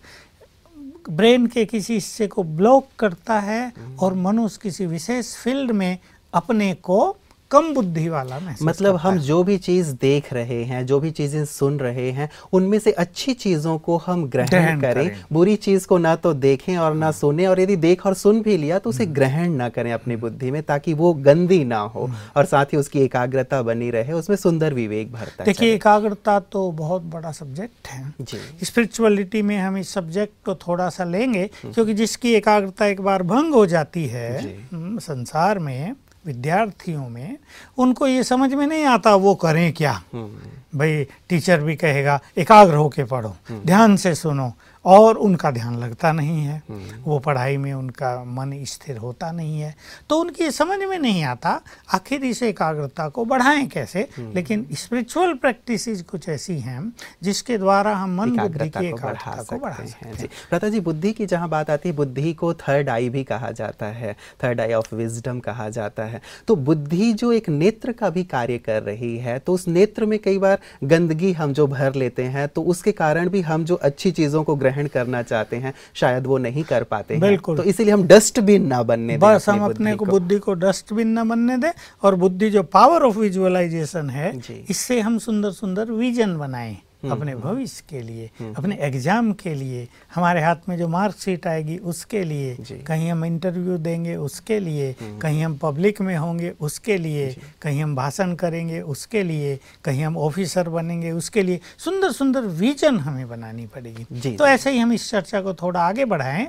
ब्रेन 1.11 1.47
के 1.47 1.65
किसी 1.65 1.95
हिस्से 1.95 2.27
को 2.27 2.43
ब्लॉक 2.43 2.89
करता 2.99 3.41
है 3.41 3.73
और 3.99 4.15
मनुष्य 4.15 4.59
किसी 4.63 4.87
विशेष 4.87 5.35
फ़ील्ड 5.37 5.71
में 5.71 5.99
अपने 6.35 6.73
को 6.75 7.17
कम 7.55 7.73
बुद्धि 7.75 8.09
वाला 8.09 8.39
महसूस 8.41 8.69
मतलब 8.69 8.97
हम 8.97 9.19
जो 9.21 9.43
भी 9.45 9.57
चीज़ 9.59 9.93
देख 10.01 10.33
रहे 10.33 10.63
हैं 10.65 10.85
जो 10.87 10.99
भी 11.01 11.11
चीज़ें 11.13 11.45
सुन 11.47 11.79
रहे 11.79 12.11
हैं 12.11 12.29
उनमें 12.53 12.79
से 12.79 12.93
अच्छी 13.05 13.33
चीज़ों 13.35 13.77
को 13.79 13.97
हम 14.07 14.25
ग्रहण 14.29 14.81
करें। 14.81 14.81
करें। 14.81 15.17
बुरी 15.33 15.57
चीज़ 15.57 15.87
को 15.87 15.99
ना 15.99 16.15
तो 16.17 16.33
देखें 16.35 16.77
और 16.77 16.95
ना 16.95 17.11
सुने 17.13 17.47
और 17.47 17.61
यदि 17.61 17.77
देख 17.77 18.07
और 18.07 18.15
सुन 18.15 18.41
भी 18.43 18.57
लिया 18.57 18.79
तो 18.79 18.91
उसे 18.91 19.07
ग्रहण 19.19 19.53
ना 19.55 19.69
करें 19.69 19.93
अपनी 19.93 20.17
बुद्धि 20.17 20.51
में 20.51 20.63
ताकि 20.63 20.95
वो 20.95 21.13
गंदी 21.25 21.63
ना 21.65 21.79
हो 21.95 22.09
और 22.37 22.45
साथ 22.45 22.73
ही 22.73 22.79
उसकी 22.79 23.01
एकाग्रता 23.01 23.63
बनी 23.63 23.91
रहे 23.91 24.13
उसमें 24.13 24.37
सुंदर 24.37 24.75
विवेक 24.75 25.13
भरता 25.13 25.45
देखिए 25.45 25.73
एकाग्रता 25.75 26.39
तो 26.53 26.71
बहुत 26.73 27.03
बड़ा 27.15 27.33
सब्जेक्ट 27.33 27.89
है। 27.89 28.15
जी। 28.21 28.65
स्पिरिचुअलिटी 28.65 29.43
में 29.43 29.57
हम 29.59 29.77
इस 29.79 29.93
सब्जेक्ट 29.95 30.33
को 30.47 30.55
थोड़ा 30.67 30.89
सा 30.89 31.05
लेंगे 31.05 31.47
क्योंकि 31.65 31.95
जिसकी 31.95 32.33
एकाग्रता 32.35 32.87
एक 32.87 33.01
बार 33.01 33.23
भंग 33.25 33.55
हो 33.55 33.65
जाती 33.67 34.07
है 34.07 34.29
हम्म, 34.73 34.99
संसार 34.99 35.59
में 35.59 35.95
विद्यार्थियों 36.27 37.09
में 37.09 37.37
उनको 37.79 38.07
ये 38.07 38.23
समझ 38.25 38.53
में 38.55 38.67
नहीं 38.67 38.85
आता 38.85 39.15
वो 39.15 39.35
करें 39.45 39.73
क्या। 39.73 39.93
हम्म, 40.13 40.79
भाई 40.79 41.05
टीचर 41.29 41.61
भी 41.61 41.77
कहेगा 41.77 42.19
एकाग्र 42.39 42.75
होके 42.75 43.05
पढ़ो 43.13 43.35
ध्यान 43.67 43.97
से 43.97 44.15
सुनो 44.15 44.53
और 44.85 45.17
उनका 45.17 45.51
ध्यान 45.51 45.77
लगता 45.79 46.13
नहीं 46.13 46.41
है। 46.41 46.63
वो 47.05 47.19
पढ़ाई 47.19 47.57
में 47.57 47.73
उनका 47.73 48.13
मन 48.25 48.53
स्थिर 48.65 48.97
होता 48.97 49.31
नहीं 49.33 49.61
है। 49.61 49.75
तो 50.11 50.19
उनकी 50.21 50.51
समझ 50.51 50.79
में 50.81 50.99
नहीं 50.99 51.23
आता 51.25 51.61
आखिर 51.95 52.25
इस 52.25 52.43
एकाग्रता 52.43 53.09
को 53.09 53.25
बढ़ाएँ 53.25 53.67
कैसे? 53.67 54.07
लेकिन 54.19 54.67
स्पिरिचुअल 54.75 55.35
प्रैक्टिसेस 55.35 56.03
कुछ 56.03 56.29
ऐसी 56.29 56.59
हैं 56.59 56.93
जिसके 57.23 57.59
द्वारा 57.59 57.95
हम 57.97 58.17
मन 58.17 58.37
बुद्धि 58.39 58.69
की 58.69 58.87
एकाग्रता 58.87 59.43
को 59.43 59.59
बढ़ा 59.59 59.85
सकते 59.85 60.09
हैं 60.09 60.17
जी। 60.17 60.29
प्रता 60.51 60.69
जी 60.69 60.81
बुद्धि 60.81 61.13
की 61.13 61.27
जहाँ 61.27 61.49
बात 61.49 61.71
आती 61.71 61.89
है 61.89 61.95
बुद्धि 61.95 62.33
को 62.35 62.53
थर्ड 62.55 62.89
आई 62.89 63.09
भी 63.09 63.25
कहा 63.25 63.51
जाता 63.53 63.87
है 63.93 64.13
थर्ड 64.43 64.61
आई 64.61 64.73
ऑफ़ 64.73 64.95
विजडम 64.95 65.41
कहा 65.41 65.69
जाता 65.71 66.05
है। 66.05 66.21
तो 66.49 66.57
बुद्धि 66.57 67.13
जो 67.13 67.33
एक 67.33 67.49
नेत्र 67.49 67.93
का 67.93 68.11
भी 68.11 68.25
कार्य 68.27 68.59
कर 68.59 68.83
रही 68.83 69.17
है 69.19 69.39
तो 69.39 69.53
उस 69.53 69.67
नेत्र 69.69 70.07
में 70.07 70.19
कई 70.19 70.39
बार 70.39 70.59
गंदगी 70.85 71.33
हम 71.33 71.53
जो 71.53 71.67
भर 71.67 71.95
लेते 71.95 72.25
हैं 72.25 72.49
तो 72.49 72.63
उसके 72.65 72.93
कारण 72.95 73.29
भी 73.29 73.41
हम 73.43 73.65
जो 73.65 73.75
अच्छी 73.75 74.11
चीज़ों 74.11 74.43
को 74.45 74.55
ग्रहण 74.55 74.74
करना 74.89 75.23
चाहते 75.23 75.57
हैं 75.57 75.75
शायद 75.95 76.27
वो 76.27 76.39
नहीं 76.39 76.65
कर 76.65 76.83
पाते 76.85 77.15
हैं। 77.15 77.21
बिल्कुल। 77.21 77.57
तो 77.57 77.63
इसीलिए 77.65 77.93
हम 77.95 78.07
डस्टबिन 78.07 78.67
ना 78.67 78.83
बनने 78.83 79.17
बस 79.19 79.49
हम 79.49 79.65
अपने 79.65 79.95
को 79.95 80.05
बुद्धि 80.05 80.39
को। 80.39 80.55
डस्टबिन 80.55 81.09
ना 81.09 81.25
बनने 81.25 81.57
दें 81.57 81.71
और 82.03 82.15
बुद्धि 82.15 82.51
जो 82.51 82.63
पावर 82.63 83.03
ऑफ़ 83.03 83.19
विजुअलाइजेशन 83.19 84.11
है 84.11 84.33
इससे 84.71 85.01
हम 85.01 85.19
सुंदर 85.19 85.51
सुंदर 85.53 85.91
विजन 85.93 86.37
बनाएँ। 86.39 86.77
अपने 87.11 87.35
भविष्य 87.37 87.85
के 87.91 88.03
लिए 88.03 88.31
अपने 88.57 88.79
एग्ज़ाम 88.81 89.33
के 89.33 89.55
लिए 89.55 89.87
हमारे 90.15 90.43
हाथ 90.43 90.69
में 90.69 90.77
जो 90.79 90.89
मार्कशीट 90.89 91.47
आएगी 91.47 91.77
उसके 91.85 92.23
लिए 92.25 92.83
कहीं 92.87 93.11
हम 93.11 93.25
इंटरव्यू 93.25 93.79
देंगे 93.79 94.17
उसके 94.17 94.59
लिए 94.61 94.95
कहीं 95.23 95.45
हम 95.45 95.57
पब्लिक 95.57 96.01
में 96.01 96.17
होंगे 96.17 96.53
उसके 96.61 96.99
लिए 96.99 97.35
कहीं 97.63 97.83
हम 97.83 97.95
भाषण 97.97 98.35
करेंगे 98.35 98.81
उसके 98.81 99.23
लिए 99.23 99.59
कहीं 99.85 100.05
हम 100.05 100.17
ऑफिसर 100.19 100.69
बनेंगे 100.69 101.11
उसके 101.11 101.43
लिए 101.43 101.61
सुंदर 101.79 102.13
सुंदर 102.13 102.41
विजन 102.41 102.99
हमें 103.01 103.29
बनानी 103.29 103.67
पड़ेगी। 103.67 104.37
तो 104.37 104.47
ऐसे 104.47 104.71
ही 104.71 104.79
हम 104.79 104.93
इस 104.93 105.11
चर्चा 105.11 105.41
को 105.41 105.55
थोड़ा 105.55 105.81
आगे 105.81 106.05
बढ़ाएँ। 106.05 106.49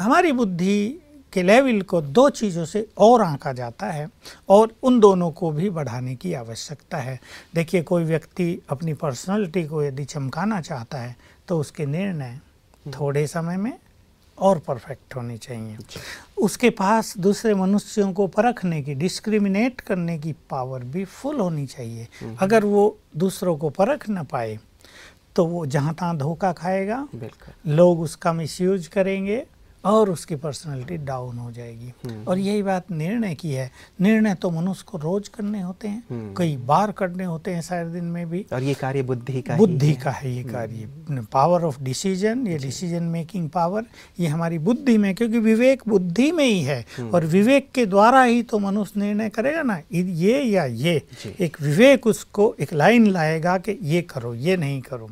हमारी 0.00 0.32
बुद्धि 0.32 1.02
के 1.32 1.42
लेवल 1.42 1.80
को 1.82 2.00
दो 2.00 2.28
चीज़ों 2.30 2.64
से 2.64 2.86
और 2.98 3.22
आंका 3.22 3.52
जाता 3.52 3.86
है 3.86 4.08
और 4.48 4.74
उन 4.82 5.00
दोनों 5.00 5.30
को 5.30 5.50
भी 5.50 5.70
बढ़ाने 5.70 6.14
की 6.16 6.32
आवश्यकता 6.34 6.98
है। 6.98 7.18
देखिए 7.54 7.82
कोई 7.82 8.04
व्यक्ति 8.04 8.58
अपनी 8.70 8.94
पर्सनालिटी 8.94 9.64
को 9.64 9.82
यदि 9.82 10.04
चमकाना 10.04 10.60
चाहता 10.60 10.98
है 10.98 11.16
तो 11.48 11.58
उसके 11.60 11.86
निर्णय 11.86 12.38
थोड़े 12.90 13.26
समय 13.26 13.56
में 13.56 13.72
और 14.38 14.58
परफेक्ट 14.58 15.14
होने 15.16 15.36
चाहिए। 15.38 15.76
उसके 16.38 16.70
पास 16.70 17.16
दूसरे 17.18 17.54
मनुष्यों 17.54 18.12
को 18.12 18.26
परखने 18.26 18.82
की 18.82 18.94
डिस्क्रिमिनेट 18.94 19.80
करने 19.80 20.18
की 20.18 20.32
पावर 20.50 20.84
भी 20.84 21.04
फुल 21.04 21.40
होनी 21.40 21.66
चाहिए। 21.66 22.06
अगर 22.40 22.64
वो 22.64 22.96
दूसरों 23.16 23.56
को 23.56 23.70
परख 23.70 24.08
ना 24.08 24.22
पाए 24.22 24.58
तो 25.36 25.44
वो 25.44 25.64
जहाँ 25.66 25.94
तहाँ 25.94 26.16
धोखा 26.16 26.52
खाएगा। 26.52 27.06
लोग 27.66 28.00
उसका 28.00 28.32
मिसयूज 28.32 28.86
करेंगे। 28.86 29.44
और 29.86 30.10
उसकी 30.10 30.36
पर्सनालिटी 30.36 30.96
डाउन 30.96 31.38
हो 31.38 31.50
जाएगी। 31.52 31.92
और 32.28 32.38
यही 32.38 32.62
बात 32.62 32.90
निर्णय 32.90 33.34
की 33.34 33.50
है। 33.50 33.70
निर्णय 34.00 34.34
तो 34.34 34.50
मनुष्य 34.50 34.84
को 34.86 34.98
रोज 34.98 35.28
करने 35.28 35.60
होते 35.60 35.88
हैं। 35.88 36.34
कई 36.36 36.56
बार 36.66 36.92
करने 36.92 37.24
होते 37.24 37.50
हैं 37.50 37.62
सारे 37.62 37.88
दिन 37.90 38.04
में 38.04 38.28
भी। 38.30 38.44
और 38.52 38.62
ये 38.62 38.74
कार्य 38.74 39.02
बुद्धि 39.02 39.42
का 39.42 39.56
बुद्धि 39.56 39.92
का 39.94 40.10
है 40.10 40.34
ये 40.34 40.42
कार्य। 40.44 40.88
पावर 41.32 41.64
ऑफ़ 41.64 41.82
डिसीज़न 41.82 42.46
ये 42.46 42.58
डिसीज़न 42.58 43.02
मेकिंग 43.02 43.48
पावर 43.50 43.84
ये 44.20 44.26
हमारी 44.26 44.58
बुद्धि 44.58 44.96
में 44.98 45.14
क्योंकि 45.14 45.38
विवेक 45.38 45.82
बुद्धि 45.88 46.30
में 46.32 46.44
ही 46.44 46.60
है। 46.62 46.84
और 47.14 47.24
विवेक 47.26 47.70
के 47.74 47.86
द्वारा 47.86 48.22
ही 48.22 48.42
तो 48.42 48.58
मनुष्य 48.58 49.00
निर्णय 49.00 49.28
करेगा 49.28 49.62
ना 49.62 49.80
ये 49.92 50.42
या 50.42 50.64
ये 50.64 51.00
एक 51.40 51.56
विवेक 51.62 52.06
उसको 52.06 52.54
एक 52.60 52.72
लाइन 52.72 53.06
लाएगा 53.06 53.56
कि 53.58 53.78
ये 53.82 54.02
करो 54.02 54.34
ये 54.34 54.56
नहीं 54.56 54.80
करो। 54.82 55.08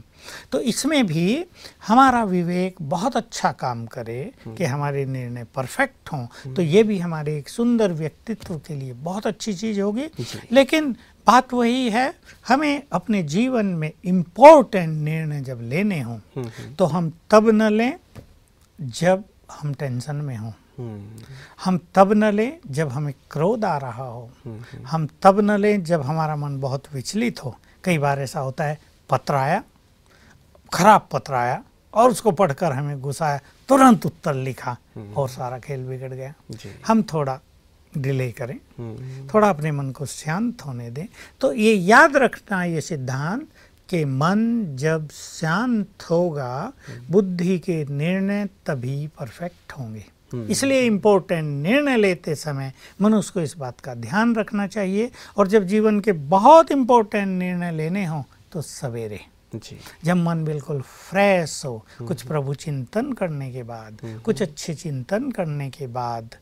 तो 0.52 0.60
इसमें 0.60 1.06
भी 1.06 1.44
हमारा 1.86 2.22
विवेक 2.24 2.76
बहुत 2.82 3.16
अच्छा 3.16 3.52
काम 3.52 3.84
करे 3.86 4.32
कि 4.48 4.64
हमारे 4.64 5.04
निर्णय 5.06 5.44
परफेक्ट 5.54 6.12
हों। 6.12 6.54
तो 6.54 6.62
ये 6.62 6.82
भी 6.82 6.98
हमारे 6.98 7.36
एक 7.38 7.48
सुंदर 7.48 7.92
व्यक्तित्व 7.92 8.58
के 8.58 8.74
लिए 8.74 8.92
बहुत 8.92 9.26
अच्छी 9.26 9.54
चीज़ 9.54 9.80
होगी। 9.80 10.08
लेकिन 10.52 10.92
बात 11.26 11.52
वही 11.54 11.90
है 11.90 12.14
हमें 12.48 12.82
अपने 12.92 13.22
जीवन 13.22 13.66
में 13.66 13.90
इम्पोर्टेंट 14.04 15.02
निर्णय 15.02 15.40
जब 15.40 15.60
लेने 15.62 16.00
हों 16.00 16.18
तो 16.78 16.84
हम 16.84 17.12
तब 17.30 17.48
न 17.50 17.70
लें 17.72 17.98
जब 18.78 19.24
हम 19.50 19.72
टेंशन 19.74 20.16
में 20.16 20.36
हों। 20.36 20.52
हम्म, 20.78 21.24
हम 21.64 21.78
तब 21.94 22.12
न 22.12 22.32
लें 22.34 22.58
जब 22.70 22.88
हमें 22.88 23.12
क्रोध 23.30 23.64
आ 23.64 23.76
रहा 23.78 24.04
हो। 24.04 24.30
हम 24.86 25.06
तब 25.22 25.40
न 25.40 25.58
लें 25.60 25.82
जब 25.84 26.02
हमारा 26.02 26.36
मन 26.36 26.58
बहुत 26.60 26.92
विचलित 26.94 27.44
हो। 27.44 27.54
कई 27.84 27.98
बार 27.98 28.20
ऐसा 28.20 28.40
होता 28.40 28.64
है 28.64 28.78
पत्र 29.10 29.34
आया 29.34 29.62
खराब 30.74 31.08
पत्र 31.12 31.34
आया 31.34 31.64
और 31.94 32.10
उसको 32.10 32.30
पढ़कर 32.30 32.72
हमें 32.72 33.00
गुस्सा 33.00 33.26
आया। 33.26 33.40
तुरंत 33.68 34.06
उत्तर 34.06 34.34
लिखा 34.34 34.76
और 35.16 35.28
सारा 35.28 35.58
खेल 35.58 35.84
बिगड़ 35.84 36.12
गया। 36.12 36.34
हम 36.86 37.02
थोड़ा 37.02 37.40
डिले 37.98 38.32
करें। 38.32 38.58
हम्म, 38.78 39.28
थोड़ा 39.34 39.50
अपने 39.50 39.72
मन 39.72 39.90
को 39.90 40.06
शांत 40.06 40.62
होने 40.62 40.90
दें। 40.90 41.06
तो 41.40 41.52
ये 41.52 41.74
याद 41.74 42.16
रखना 42.16 42.64
ये 42.64 42.80
सिद्धांत 42.80 43.48
कि 43.88 44.04
मन 44.04 44.66
जब 44.76 45.08
शांत 45.10 45.88
होगा 46.10 46.72
बुद्धि 47.10 47.58
के 47.58 47.84
निर्णय 47.84 48.48
तभी 48.66 49.06
परफेक्ट 49.06 49.72
होंगे। 49.72 50.04
इसलिए 50.50 50.80
इम्पोर्टेंट 50.80 51.62
निर्णय 51.62 51.96
लेते 51.96 52.34
समय 52.34 52.72
मनुष्य 53.00 53.30
को 53.34 53.40
इस 53.40 53.56
बात 53.56 53.80
का 53.80 53.94
ध्यान 53.94 54.34
रखना 54.34 54.66
चाहिए। 54.66 55.10
और 55.36 55.48
जब 55.48 55.64
जीवन 55.64 56.00
के 56.00 56.12
बहुत 56.12 56.72
इम्पोर्टेंट 56.72 57.28
निर्णय 57.28 57.72
लेने 57.72 58.04
हों 58.04 58.22
तो 58.52 58.62
सवेरे। 58.62 59.20
जब 60.04 60.16
मन 60.16 60.44
बिल्कुल 60.44 60.80
फ्रेश 60.80 61.62
हो 61.64 61.86
कुछ 62.08 62.22
प्रभु 62.22 62.54
चिंतन 62.54 63.12
करने 63.12 63.52
के 63.52 63.62
बाद 63.62 63.98
कुछ 64.24 64.42
अच्छे 64.42 64.74
चिंतन 64.74 65.30
करने 65.30 65.70
के 65.70 65.86
बाद 65.86 66.34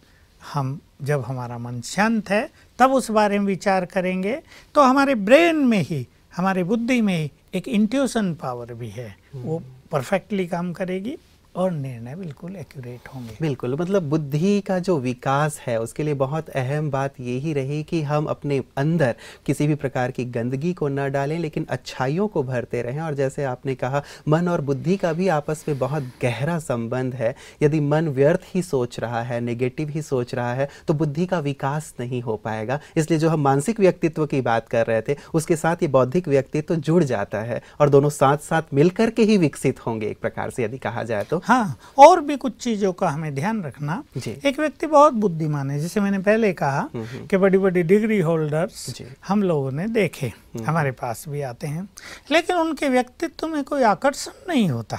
हम 0.52 0.80
जब 1.02 1.22
हमारा 1.22 1.58
मन 1.58 1.80
शांत 1.80 2.30
है 2.30 2.50
तब 2.78 2.92
उस 2.92 3.10
बारे 3.10 3.38
में 3.38 3.46
विचार 3.46 3.84
करेंगे 3.84 4.42
तो 4.74 4.82
हमारे 4.82 5.14
ब्रेन 5.14 5.56
में 5.56 5.80
ही 5.80 6.06
हमारे 6.36 6.64
बुद्धि 6.64 7.00
में 7.00 7.22
ही 7.22 7.30
एक 7.54 7.68
इंट्यूशन 7.68 8.34
पावर 8.34 8.74
भी 8.74 8.88
है। 8.88 9.16
वो 9.34 9.62
परफेक्टली 9.90 10.46
काम 10.46 10.72
करेगी। 10.72 11.16
और 11.54 11.70
निर्णय 11.70 12.14
बिल्कुल 12.16 12.54
एक्यूरेट 12.56 13.08
होंगे। 13.08 13.36
बिल्कुल 13.40 13.74
मतलब 13.74 14.02
बुद्धि 14.02 14.60
का 14.60 14.78
जो 14.78 14.98
विकास 14.98 15.58
है, 15.60 15.78
उसके 15.80 16.02
लिए 16.02 16.14
बहुत 16.14 16.48
अहम 16.50 16.90
बात 16.90 17.20
यही 17.20 17.52
रही 17.52 17.82
कि 17.82 18.00
हम 18.02 18.24
अपने 18.24 18.60
अंदर 18.76 19.14
किसी 19.46 19.66
भी 19.66 19.74
प्रकार 19.74 20.10
की 20.10 20.24
गंदगी 20.26 20.72
को 20.72 20.88
न 20.88 21.10
डालें, 21.12 21.38
लेकिन 21.38 21.66
अच्छाइयों 21.68 22.28
को 22.28 22.42
भरते 22.42 22.82
रहें। 22.82 23.00
और 23.00 23.14
जैसे 23.14 23.44
आपने 23.44 23.74
कहा, 23.74 24.02
मन 24.28 24.48
और 24.48 24.60
बुद्धि 24.60 24.96
का 24.96 25.12
भी 25.12 25.28
आपस 25.28 25.64
में 25.68 25.78
बहुत 25.78 26.02
गहरा 26.22 26.58
संबंध 26.58 27.14
है। 27.14 27.34
यदि 27.62 27.80
मन 27.80 28.08
व्यर्थ 28.08 28.46
ही 28.54 28.62
सोच 28.62 28.98
रहा 29.00 29.22
है 29.22 29.40
नेगेटिव 29.40 29.88
ही 29.88 30.02
सोच 30.02 30.34
रहा 30.34 30.54
है 30.54 30.68
तो 30.88 30.94
बुद्धि 30.94 31.26
का 31.26 31.38
विकास 31.40 31.92
नहीं 32.00 32.22
हो 32.22 32.36
पाएगा। 32.36 32.80
इसलिए 32.96 33.18
जो 33.18 33.28
हम 33.28 33.40
मानसिक 33.40 33.80
व्यक्तित्व 33.80 34.26
की 34.26 34.40
बात 34.40 34.68
कर 34.68 34.86
रहे 34.86 35.02
थे, 35.02 35.16
उसके 35.34 35.56
साथ 35.56 35.82
ये 35.82 35.88
बौद्धिक 35.88 36.28
व्यक्तित्व 36.28 36.74
जुड़ 36.76 37.02
जाता 37.04 37.40
है 37.40 37.62
और 37.80 37.88
दोनों 37.88 38.10
साथ 38.10 38.38
साथ 38.40 38.74
मिलकर 38.74 39.10
के 39.10 39.22
ही 39.22 39.36
विकसित 39.38 39.86
होंगे 39.86 40.06
एक 40.06 40.20
प्रकार 40.20 40.50
से 40.50 40.64
यदि 40.64 40.78
कहा 40.78 41.02
जाए 41.02 41.24
तो। 41.24 41.41
हाँ 41.44 41.78
और 41.98 42.20
भी 42.20 42.36
कुछ 42.36 42.56
चीज़ों 42.56 42.92
का 42.92 43.08
हमें 43.08 43.34
ध्यान 43.34 43.62
रखना। 43.62 44.02
एक 44.44 44.58
व्यक्ति 44.60 44.86
बहुत 44.86 45.12
बुद्धिमान 45.12 45.70
है 45.70 45.78
जिसे 45.78 46.00
मैंने 46.00 46.18
पहले 46.18 46.52
कहा 46.52 46.88
कि 47.26 47.36
बड़ी 47.36 47.58
बड़ी 47.58 47.82
डिग्री 47.82 48.20
होल्डर्स 48.20 48.88
हम 49.28 49.42
लोगों 49.42 49.72
ने 49.72 49.86
देखे 49.88 50.32
हमारे 50.66 50.90
पास 50.92 51.24
भी 51.28 51.42
आते 51.42 51.66
हैं। 51.66 51.88
लेकिन 52.30 52.56
उनके 52.56 52.88
व्यक्तित्व 52.88 53.46
में 53.46 53.64
कोई 53.64 53.82
आकर्षण 53.82 54.48
नहीं 54.48 54.68
होता। 54.70 54.98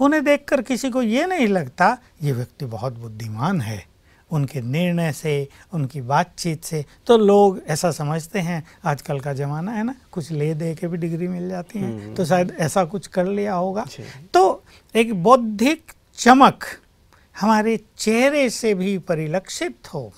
उन्हें 0.00 0.24
देखकर 0.24 0.62
किसी 0.62 0.90
को 0.90 1.02
ये 1.02 1.26
नहीं 1.26 1.46
लगता 1.48 1.98
ये 2.22 2.32
व्यक्ति 2.32 2.66
बहुत 2.66 2.92
बुद्धिमान 2.92 3.60
है। 3.60 3.97
उनके 4.30 4.60
निर्णय 4.60 5.12
से 5.12 5.32
उनकी 5.74 6.00
बातचीत 6.00 6.64
से। 6.64 6.84
तो 7.06 7.16
लोग 7.18 7.60
ऐसा 7.68 7.90
समझते 7.90 8.38
हैं 8.38 8.62
आजकल 8.84 9.20
का 9.20 9.32
ज़माना 9.34 9.72
है 9.72 9.84
ना 9.84 9.94
कुछ 10.12 10.30
ले 10.32 10.52
दे 10.54 10.74
के 10.74 10.88
भी 10.88 10.96
डिग्री 10.96 11.28
मिल 11.28 11.48
जाती 11.48 11.78
है 11.78 12.14
तो 12.14 12.24
शायद 12.24 12.56
ऐसा 12.60 12.84
कुछ 12.84 13.06
कर 13.06 13.26
लिया 13.26 13.54
होगा। 13.54 13.86
तो 14.34 14.62
एक 14.94 15.14
बौद्धिक 15.22 15.92
चमक 16.18 16.64
हमारे 17.40 17.76
चेहरे 17.98 18.48
से 18.50 18.74
भी 18.74 18.96
परिलक्षित 18.98 19.94
हो 19.94 20.12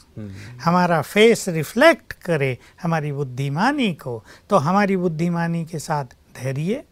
हमारा 0.64 1.00
फेस 1.02 1.48
रिफ्लेक्ट 1.48 2.12
करे 2.24 2.56
हमारी 2.82 3.12
बुद्धिमानी 3.12 3.92
को 3.94 4.22
तो 4.50 4.56
हमारी 4.58 4.96
बुद्धिमानी 4.96 5.64
के 5.64 5.78
साथ 5.78 6.14
धैर्य 6.36 6.82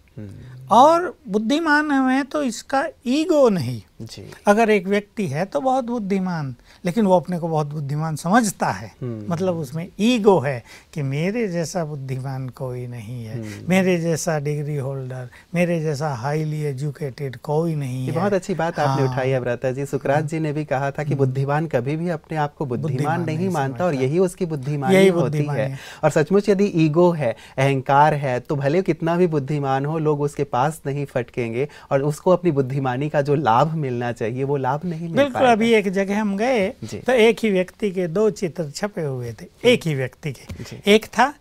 और 0.71 1.15
बुद्धिमान 1.29 1.91
है 1.91 2.23
तो 2.23 2.43
इसका 2.43 2.85
ईगो 3.07 3.49
नहीं। 3.49 3.81
जी। 4.03 4.23
अगर 4.47 4.71
एक 4.71 4.87
व्यक्ति 4.87 5.27
है 5.27 5.45
तो 5.45 5.61
बहुत 5.61 5.85
बुद्धिमान 5.85 6.55
लेकिन 6.85 7.07
वो 7.07 7.17
अपने 7.17 7.39
को 7.39 7.49
बहुत 7.49 7.67
बुद्धिमान 7.67 8.17
समझता 8.17 8.67
है। 8.67 8.91
मतलब 9.29 9.57
उसमें 9.57 9.89
ईगो 10.01 10.39
है 10.41 10.63
कि 10.95 11.03
मेरे 11.03 11.49
जैसा 11.49 11.85
बुद्धिमान 11.85 12.49
कोई 12.49 12.87
नहीं 12.87 13.25
है। 13.25 13.43
मेरे 13.69 13.97
जैसा 13.99 14.39
डिग्री 14.39 14.77
होल्डर 14.77 15.29
मेरे 15.55 15.81
जैसा 15.81 16.09
हाईली 16.15 16.63
एजुकेटेड 16.63 17.37
कोई 17.37 17.75
नहीं 17.75 18.01
ये 18.01 18.11
है। 18.11 18.17
बहुत 18.19 18.33
अच्छी 18.33 18.55
बात 18.55 18.79
आपने 18.79 19.05
हाँ। 19.05 19.13
उठाई 19.13 19.31
है 19.31 19.41
व्रता 19.41 19.71
जी। 19.71 19.87
सुकरात 19.87 20.25
जी 20.25 20.41
ने 20.41 20.53
भी 20.53 20.65
कहा 20.65 20.91
था 20.91 21.05
कि 21.05 21.15
बुद्धिमान 21.15 21.67
कभी 21.67 21.97
भी 21.97 22.09
अपने 22.09 22.37
आप 22.37 22.55
को 22.55 22.67
बुद्धिमान 22.67 23.25
नहीं 23.25 23.49
मानता 23.49 23.85
और 23.85 23.95
यही 23.95 24.19
उसकी 24.19 24.47
बुद्धिमानी 24.47 24.95
यही 24.95 25.09
होती 25.09 25.39
है। 25.39 25.59
है। 25.61 25.79
और 26.05 26.11
सचमुच 26.11 26.49
यदि 26.49 26.73
ईगो 26.77 27.11
है 27.13 27.37
अहंकार 27.59 28.15
है 28.15 28.39
तो 28.41 28.57
भले 28.57 28.83
कितना 28.83 29.17
भी 29.17 29.27
बुद्धिमान 29.27 29.87
हो 29.87 29.99
लोग 29.99 30.21
उसके 30.21 30.45
पास 30.45 30.58
नहीं 30.87 31.05
फटकेंगे 31.05 31.69
और 31.91 32.03
उसको 32.03 32.31
अपनी 32.31 32.51
बुद्धिमानी 32.51 33.09
का 33.09 33.23
जो 33.23 33.35
लाभ 33.35 33.75
मिलना 33.75 34.13
चाहिए 34.13 34.45
वो 34.45 34.57
लाभ 34.57 34.81
नहीं 34.85 35.09
मिल 35.09 35.17
बिल्कुल 35.17 35.47
अभी 35.47 35.73
एक 35.75 35.89
जगह 35.93 36.21
हम 36.21 36.37
गए 36.37 36.69
तो 36.95 37.13
एक 37.13 37.39
ही 37.43 37.51
व्यक्ति 37.51 37.91
के 37.91 38.07
दो 38.09 38.29
चित्र 38.31 38.71
छपे 38.71 39.03
हुए 39.03 39.33
थे 39.33 39.47
एक 39.73 39.87
ही 39.87 39.95
व्यक्ति 39.95 40.33
के। 40.33 40.77
एक 40.95 41.07
था 41.07 41.33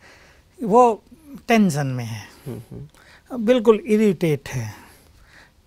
वो 0.63 1.03
टेंशन 1.47 1.87
में 1.87 2.05
है। 2.05 2.21
हम्म, 2.47 2.59
हम्म, 2.71 3.45
बिल्कुल 3.45 3.81
इरिटेट 3.87 4.49
है 4.49 4.87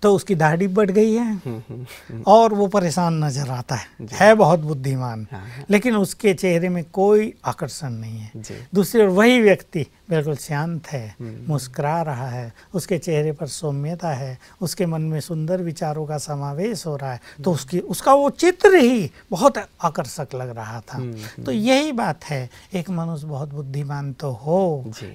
तो 0.02 0.14
उसकी 0.14 0.34
दाढ़ी 0.34 0.66
बढ़ 0.66 0.90
गई 0.90 1.12
है 1.12 1.24
हम्म, 1.36 2.22
और 2.26 2.54
वो 2.54 2.66
परेशान 2.66 3.24
नज़र 3.24 3.48
आता 3.50 3.74
है। 3.74 4.06
है 4.12 4.34
बहुत 4.34 4.60
बुद्धिमान 4.60 5.26
हाँ, 5.32 5.40
हाँ। 5.40 5.64
लेकिन 5.70 5.96
उसके 5.96 6.34
चेहरे 6.34 6.68
में 6.68 6.84
कोई 6.92 7.32
आकर्षण 7.44 7.90
नहीं 7.90 8.18
है। 8.18 8.30
दूसरी 8.74 9.02
ओर 9.02 9.08
वही 9.08 9.40
व्यक्ति 9.40 9.86
बिल्कुल 10.10 10.36
शांत 10.36 10.86
है 10.86 11.06
हम्म। 11.20 11.46
मुस्कुरा 11.48 12.00
रहा 12.02 12.28
है 12.28 12.52
उसके 12.74 12.98
चेहरे 12.98 13.32
पर 13.32 13.46
सौम्यता 13.46 14.08
है 14.14 14.38
उसके 14.60 14.86
मन 14.86 15.02
में 15.02 15.20
सुंदर 15.20 15.62
विचारों 15.62 16.06
का 16.06 16.18
समावेश 16.18 16.86
हो 16.86 16.96
रहा 16.96 17.12
है 17.12 17.20
तो 17.44 17.52
उसकी 17.52 17.80
उसका 17.94 18.14
वो 18.14 18.30
चित्र 18.42 18.74
ही 18.76 19.10
बहुत 19.30 19.58
आकर्षक 19.58 20.34
लग 20.34 20.50
रहा 20.56 20.80
था। 20.80 20.98
हम्म, 20.98 21.44
तो 21.44 21.52
यही 21.52 21.92
बात 21.92 22.24
है 22.24 22.48
एक 22.74 22.90
मनुष्य 22.90 23.26
बहुत 23.26 23.54
बुद्धिमान 23.54 24.12
तो 24.12 24.30
हो 24.44 24.60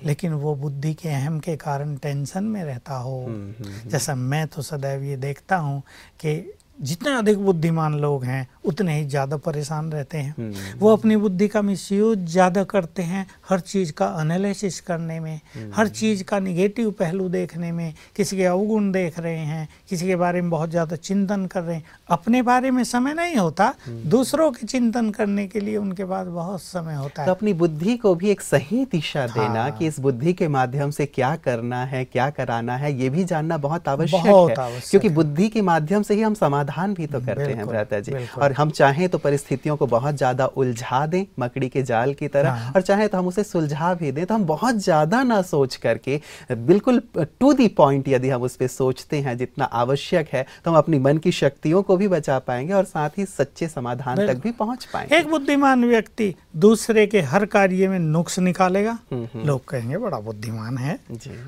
लेकिन 0.04 0.34
वो 0.34 0.56
बुद्धि 0.56 0.94
के 0.94 1.10
अहम 1.10 1.40
के 1.40 1.56
कारण 1.58 1.96
टेंशन 1.98 2.44
में 2.44 2.64
रहता 2.64 2.98
हो। 2.98 3.20
हम्म, 3.26 3.54
हम्म, 3.60 3.90
जैसा 3.90 4.16
मैं 4.16 4.46
तो 4.48 4.62
सदैव 4.62 5.04
ये 5.04 5.18
देखता 5.18 5.58
हूँ 5.58 5.82
कि 6.20 6.36
जितने 6.80 7.12
अधिक 7.14 7.38
बुद्धिमान 7.40 7.94
लोग 7.96 8.24
हैं 8.24 8.48
उतने 8.66 8.98
ही 8.98 9.06
ज़्यादा 9.06 9.38
परेशान 9.38 9.92
रहते 9.92 10.18
हैं। 10.18 10.34
हम्म। 10.38 10.80
वो 10.80 10.92
अपनी 10.94 11.16
बुद्धि 11.18 11.48
का 11.48 11.62
मिसयूज 11.62 12.26
ज़्यादा 12.28 12.64
करते 12.64 13.02
हैं 13.04 13.26
हर 13.50 13.60
चीज़ 13.62 13.92
का 13.92 14.06
एनालिसिस 14.22 14.80
करने 14.82 15.20
में 15.20 15.40
हर 15.76 15.88
चीज़ 15.90 16.24
का 16.24 16.40
निगेटिव 16.40 16.90
पहलू 16.92 17.28
देखने 17.30 17.72
में 17.72 17.94
किसी 18.16 18.38
के 18.38 18.46
अवगुण 18.46 18.92
देख 18.92 19.20
रहे 19.20 19.38
हैं 19.38 19.68
किसी 19.90 20.08
के 20.08 20.16
बारे 20.16 20.42
में 20.42 20.50
बहुत 20.50 20.70
ज़्यादा 20.70 20.96
चिंतन 20.98 21.46
कर 21.46 21.62
रहे 21.62 21.76
हैं। 21.76 21.84
अपने 22.10 22.42
बारे 22.42 22.72
में 22.72 22.84
समय 22.84 23.14
नहीं 23.14 23.36
होता 23.36 23.74
दूसरों 24.08 24.52
के 24.52 24.66
चिंतन 24.68 25.10
करने 25.10 25.48
के 25.48 25.60
लिए 25.60 25.78
उनके 25.78 26.06
पास 26.06 26.28
बहुत 26.28 26.62
समय 26.62 26.96
होता 26.96 27.16
तो 27.16 27.22
है 27.22 27.36
अपनी 27.36 27.54
बुद्धि 27.56 27.98
को 27.98 28.14
भी 28.16 28.30
एक 28.32 28.42
सही 28.42 28.84
दिशा 28.92 29.26
देना 29.28 29.62
हाँ। 29.62 29.72
कि 29.72 29.88
इस 29.88 30.00
बुद्धि 30.00 30.34
के 30.34 30.48
माध्यम 30.50 30.92
से 30.92 31.06
क्या 31.08 31.36
करना 31.46 31.84
है 31.86 32.04
क्या 32.06 32.30
कराना 32.32 32.78
है 32.78 32.94
ये 32.94 33.10
भी 33.10 33.24
जानना 33.26 33.58
बहुत 33.60 33.88
आवश्यक 33.88 34.26
है। 34.60 34.82
क्योंकि 34.82 35.10
बुद्धि 35.12 35.50
के 35.50 35.62
माध्यम 35.64 36.04
से 36.04 36.14
ही 36.14 36.22
हम 36.22 36.34
समाधान 36.66 36.94
भी 36.94 37.08
तो 37.08 37.20
करते 37.20 37.52
हैं 37.54 37.66
भ्राता 37.68 38.00
जी। 38.00 38.14
और 38.38 38.52
हम 38.54 38.70
चाहें 38.72 39.08
तो 39.10 39.18
परिस्थितियों 39.18 39.76
को 39.78 39.88
बहुत 39.88 40.16
ज़्यादा 40.16 40.46
उलझा 40.58 41.06
दें 41.06 41.26
मकड़ी 41.40 41.70
के 41.70 41.82
जाल 41.84 42.14
की 42.14 42.28
तरह 42.28 42.52
हाँ। 42.52 42.72
और 42.76 42.82
चाहे 42.82 43.08
तो 43.08 43.18
हम 43.18 43.28
उसे 43.28 43.44
सुलझा 43.44 43.94
भी 43.94 44.12
दें 44.12 44.26
तो 44.26 44.34
हम 44.34 44.46
बहुत 44.46 44.76
ज़्यादा 44.76 45.24
ना 45.24 45.42
सोच 45.42 45.76
करके 45.76 46.20
बिल्कुल 46.52 47.02
टू 47.18 47.52
दी 47.54 47.68
पॉइंट 47.78 48.08
यदि 48.08 48.30
हम 48.30 48.42
उस 48.42 48.56
पर 48.56 48.68
सोचते 48.68 49.20
हैं 49.20 49.38
जितना 49.38 49.66
आवश्यक 49.76 50.30
है 50.34 50.46
तो 50.66 50.72
हम 50.72 50.78
अपनी 50.78 51.00
मन 51.00 51.18
की 51.18 51.32
शक्तियों 51.32 51.82
को 51.82 51.98
भी 51.98 52.08
बचा 52.08 52.40
पाएँगे 52.40 52.74
और 52.74 52.84
साथ 52.86 53.18
ही 53.18 53.26
सच्चे 53.28 53.68
समाधान 53.68 54.26
तक 54.28 54.42
भी 54.44 54.52
पहुँच 54.52 54.86
पाएँगे। 54.86 55.18
एक 55.18 55.30
बुद्धिमान 55.30 55.86
व्यक्ति 55.86 56.34
दूसरे 56.58 57.06
के 57.08 57.22
हर 57.22 57.46
कार्य 57.46 57.88
में 57.88 58.00
नुक्स 58.00 58.40
निकालेगा। 58.40 58.98
हम्म, 59.12 59.28
हम्म। 59.34 59.46
लोग 59.48 59.64
कहेंगे 59.68 59.98
बड़ा 59.98 60.20
बुद्धिमान 60.20 60.78
है। 60.78 61.00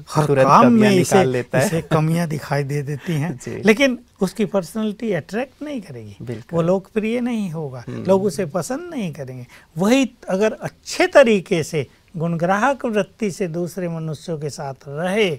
हर 0.09 0.43
काम 0.43 0.73
में 0.73 0.89
इसे, 0.91 1.23
लेता 1.23 1.59
है। 1.59 1.65
इसे 1.65 1.81
कमियाँ 1.91 2.27
दिखाई 2.27 2.63
दे 2.63 2.81
देती 2.81 3.13
हैं। 3.13 3.37
लेकिन 3.65 3.97
उसकी 4.21 4.45
पर्सनालिटी 4.45 5.11
अट्रैक्ट 5.13 5.61
नहीं 5.63 5.81
करेगी। 5.81 6.43
वो 6.53 6.61
लोकप्रिय 6.61 7.19
नहीं 7.21 7.49
होगा। 7.51 7.83
लोग 7.89 8.23
उसे 8.23 8.45
पसंद 8.45 8.89
नहीं 8.89 9.13
करेंगे। 9.13 9.45
वही 9.77 10.09
अगर 10.29 10.53
अच्छे 10.53 11.07
तरीके 11.07 11.63
से 11.63 11.87
गुणग्राहक 12.17 12.85
वृत्ति 12.85 13.31
से 13.31 13.47
दूसरे 13.47 13.89
मनुष्यों 13.89 14.39
के 14.39 14.49
साथ 14.49 14.73
रहे 14.87 15.29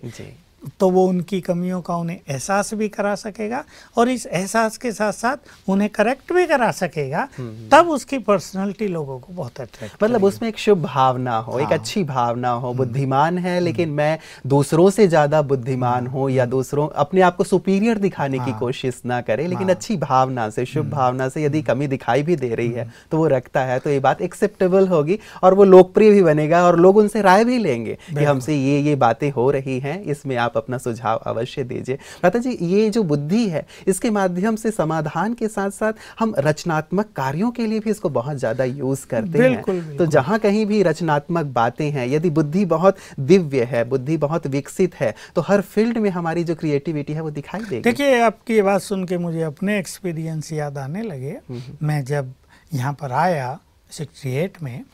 तो 0.80 0.88
वो 0.90 1.04
उनकी 1.06 1.40
कमियों 1.40 1.80
का 1.80 1.96
उन्हें 1.96 2.18
एहसास 2.28 2.72
भी 2.74 2.88
करा 2.88 3.14
सकेगा 3.14 3.62
और 3.96 4.08
इस 4.08 4.26
एहसास 4.26 4.76
के 4.76 4.92
साथ 4.92 5.12
साथ 5.12 5.70
उन्हें 5.70 5.88
करेक्ट 5.90 6.32
भी 6.32 6.46
करा 6.46 6.70
सकेगा 6.70 7.28
तब 7.72 7.88
उसकी 7.90 8.18
पर्सनालिटी 8.18 8.86
लोगों 8.88 9.18
को 9.18 9.32
बहुत 9.32 9.60
अट्रैक्ट 9.60 10.02
मतलब 10.04 10.24
उसमें 10.24 10.48
एक 10.48 10.58
शुभ 10.58 10.82
भावना 10.82 11.36
हो 11.36 11.52
हाँ। 11.52 11.60
एक। 11.62 11.72
अच्छी 11.72 12.02
भावना 12.04 12.50
हो 12.50 12.72
बुद्धिमान 12.74 13.38
है 13.38 13.58
लेकिन 13.60 13.88
मैं 13.90 14.18
दूसरों 14.46 14.88
से 14.90 15.06
ज़्यादा 15.08 15.42
बुद्धिमान 15.44 16.06
हूँ 16.06 16.30
या 16.30 16.46
दूसरों 16.46 16.88
अपने 16.96 17.20
आप 17.20 17.36
को 17.36 17.44
सुपीरियर 17.44 17.98
दिखाने 17.98 18.38
हाँ। 18.38 18.46
की। 18.46 18.58
कोशिश 18.58 19.00
ना 19.06 19.20
करे 19.20 19.46
लेकिन 19.46 19.66
हाँ। 19.66 19.74
अच्छी 19.74 19.96
भावना 19.96 20.48
से 20.50 20.64
शुभ 20.64 20.90
भावना 20.90 21.28
से 21.28 21.44
यदि 21.44 21.62
कमी 21.62 21.86
दिखाई 21.86 22.22
भी 22.22 22.36
दे 22.36 22.54
रही 22.54 22.70
है 22.70 22.88
तो 23.10 23.18
वो 23.18 23.26
रखता 23.26 23.64
है 23.64 23.78
तो 23.78 23.90
ये 23.90 24.00
बात 24.00 24.22
एक्सेप्टेबल 24.22 24.88
होगी 24.88 25.18
और 25.42 25.54
वो 25.54 25.64
लोकप्रिय 25.66 26.10
भी 26.10 26.22
बनेगा 26.22 26.64
और 26.66 26.78
लोग 26.78 26.96
उनसे 26.96 27.22
राय 27.22 27.44
भी 27.44 27.58
लेंगे 27.58 27.98
कि 28.10 28.24
हमसे 28.24 28.56
ये 28.56 28.78
ये 28.80 28.94
बातें 28.98 29.30
हो 29.30 29.50
रही 29.50 29.78
हैं 29.80 30.02
इसमें 30.02 30.36
आप 30.36 30.47
अपना 30.56 30.78
सुझाव 30.78 31.18
अवश्य 31.26 31.64
दीजिए। 31.64 31.98
माता 32.24 32.38
जी 32.38 32.56
ये 32.64 32.88
जो 32.90 33.02
बुद्धि 33.04 33.48
है 33.48 33.64
इसके 33.88 34.10
माध्यम 34.10 34.56
से 34.56 34.70
समाधान 34.70 35.34
के 35.34 35.48
साथ 35.48 35.70
साथ 35.72 35.92
हम 36.18 36.34
रचनात्मक 36.38 37.12
कार्यों 37.16 37.50
के 37.50 37.66
लिए 37.66 37.80
भी 37.80 37.90
इसको 37.90 38.08
बहुत 38.10 38.36
ज़्यादा 38.36 38.64
यूज़ 38.64 39.06
करते 39.06 39.38
हैं। 39.40 39.96
तो। 39.96 40.06
जहाँ 40.08 40.38
कहीं 40.38 40.64
भी 40.66 40.82
रचनात्मक 40.82 41.46
बातें 41.54 41.90
हैं 41.90 42.06
यदि 42.08 42.30
बुद्धि 42.32 42.64
बहुत 42.66 42.96
दिव्य 43.20 43.64
है 43.64 43.84
बुद्धि 43.86 44.16
बहुत 44.18 44.46
विकसित 44.48 44.94
है 44.94 45.14
तो 45.36 45.40
हर 45.42 45.60
फ़ील्ड 45.62 45.98
में 45.98 46.10
हमारी 46.10 46.44
जो 46.44 46.54
क्रिएटिविटी 46.54 47.12
है 47.12 47.20
वो 47.20 47.30
दिखाई 47.32 47.60
देगी। 47.60 47.82
देखिए 47.82 48.20
आपकी 48.22 48.54
ये 48.54 48.62
बात 48.62 48.82
सुन 48.82 49.04
के 49.04 49.18
मुझे 49.18 49.42
अपने 49.42 49.78
एक्सपीरियंस 49.78 50.52
याद 50.52 50.78
आने 50.78 51.02
लगे। 51.02 51.36
मैं 51.82 52.04
जब 52.04 52.32
यहाँ 52.72 52.92
पर 52.92 53.12
आया 53.14 53.58
सिक्सटी 53.90 54.64
में 54.64 54.84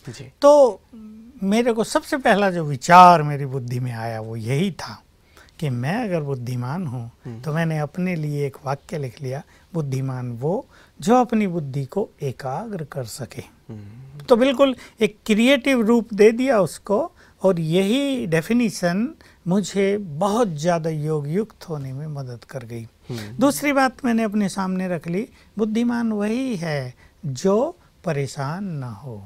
तो 0.43 0.81
मेरे 1.45 1.73
को 1.73 1.85
सबसे 1.85 2.17
पहला 2.19 2.51
जो 2.51 2.65
विचार 2.65 3.23
मेरी 3.23 3.47
बुद्धि 3.47 3.81
में 3.81 3.93
आया 3.93 4.21
वो 4.21 4.37
यही 4.37 4.71
था। 4.73 5.01
कि 5.65 5.71
मैं 5.71 5.97
अगर 6.05 6.21
बुद्धिमान 6.21 6.87
हूँ 6.87 7.41
तो 7.43 7.53
मैंने 7.53 7.79
अपने 7.79 8.15
लिए 8.17 8.47
एक 8.47 8.57
वाक्य 8.65 8.99
लिख 8.99 9.21
लिया 9.23 9.43
बुद्धिमान 9.75 10.31
वो 10.33 10.55
जो 11.01 11.15
अपनी 11.17 11.47
बुद्धि 11.47 11.85
को 11.85 12.09
एकाग्र 12.23 12.85
कर 12.85 13.05
सके। 13.05 13.43
तो 14.29 14.37
बिल्कुल 14.37 14.75
एक 15.01 15.17
क्रिएटिव 15.27 15.81
रूप 15.81 16.13
दे 16.15 16.31
दिया 16.33 16.61
उसको 16.61 16.99
और 17.43 17.61
यही 17.61 18.27
डेफिनेशन 18.27 19.09
मुझे 19.49 19.87
बहुत 20.19 20.49
ज़्यादा 20.57 20.91
योग 20.91 21.29
युक्त 21.29 21.69
होने 21.69 21.93
में 21.93 22.07
मदद 22.07 22.45
कर 22.45 22.65
गई। 22.65 22.87
दूसरी 23.41 23.73
बात 23.73 24.05
मैंने 24.05 24.23
अपने 24.23 24.49
सामने 24.49 24.89
रख 24.89 25.09
ली 25.09 25.27
बुद्धिमान 25.59 26.13
वही 26.13 26.57
है 26.57 26.95
जो 27.25 27.57
परेशान 28.05 28.65
न 28.75 28.83
हो। 28.95 29.23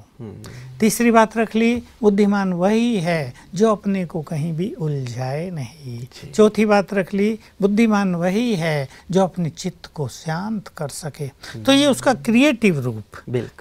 तीसरी 0.80 1.10
बात 1.10 1.36
रख 1.36 1.54
ली 1.56 1.74
बुद्धिमान 2.02 2.52
वही 2.52 2.98
है 3.00 3.32
जो 3.54 3.70
अपने 3.72 4.04
को 4.06 4.22
कहीं 4.22 4.52
भी 4.52 4.70
उलझाए 4.72 5.48
नहीं। 5.50 6.06
चौथी 6.34 6.64
बात 6.66 6.94
रख 6.94 7.12
ली 7.14 7.38
बुद्धिमान 7.62 8.14
वही 8.14 8.54
है 8.54 8.88
जो 9.10 9.22
अपने 9.22 9.50
चित्त 9.50 9.86
को 9.94 10.08
शांत 10.08 10.68
कर 10.68 10.88
सके। 10.88 11.28
तो 11.58 11.72
ये 11.72 11.86
उसका 11.86 12.14
क्रिएटिव 12.14 12.80
रूप। 12.80 13.04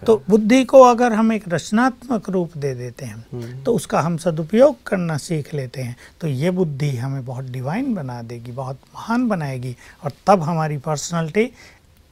तो 0.06 0.22
बुद्धि 0.30 0.64
को 0.66 0.82
अगर 0.84 1.14
हम 1.14 1.34
एक 1.34 1.44
रचनात्मक 1.50 2.30
रूप 2.30 2.58
दे 2.58 2.74
देते 2.76 3.06
हैं 3.06 3.64
तो 3.64 3.74
उसका 3.74 4.02
हम 4.02 4.18
सदुपयोग 4.18 4.84
करना 4.88 5.18
सीख 5.20 5.54
लेते 5.54 5.82
हैं। 5.82 5.96
तो 6.22 6.28
ये 6.28 6.52
बुद्धि 6.52 6.96
हमें 6.98 7.26
बहुत 7.26 7.46
डिवाइन 7.48 7.94
बना 7.96 8.22
देगी 8.24 8.52
बहुत 8.52 8.80
महान 8.96 9.28
बनाएगी। 9.28 9.76
और 10.04 10.12
तब 10.28 10.44
हमारी 10.44 10.78
पर्सनालिटी 10.80 11.50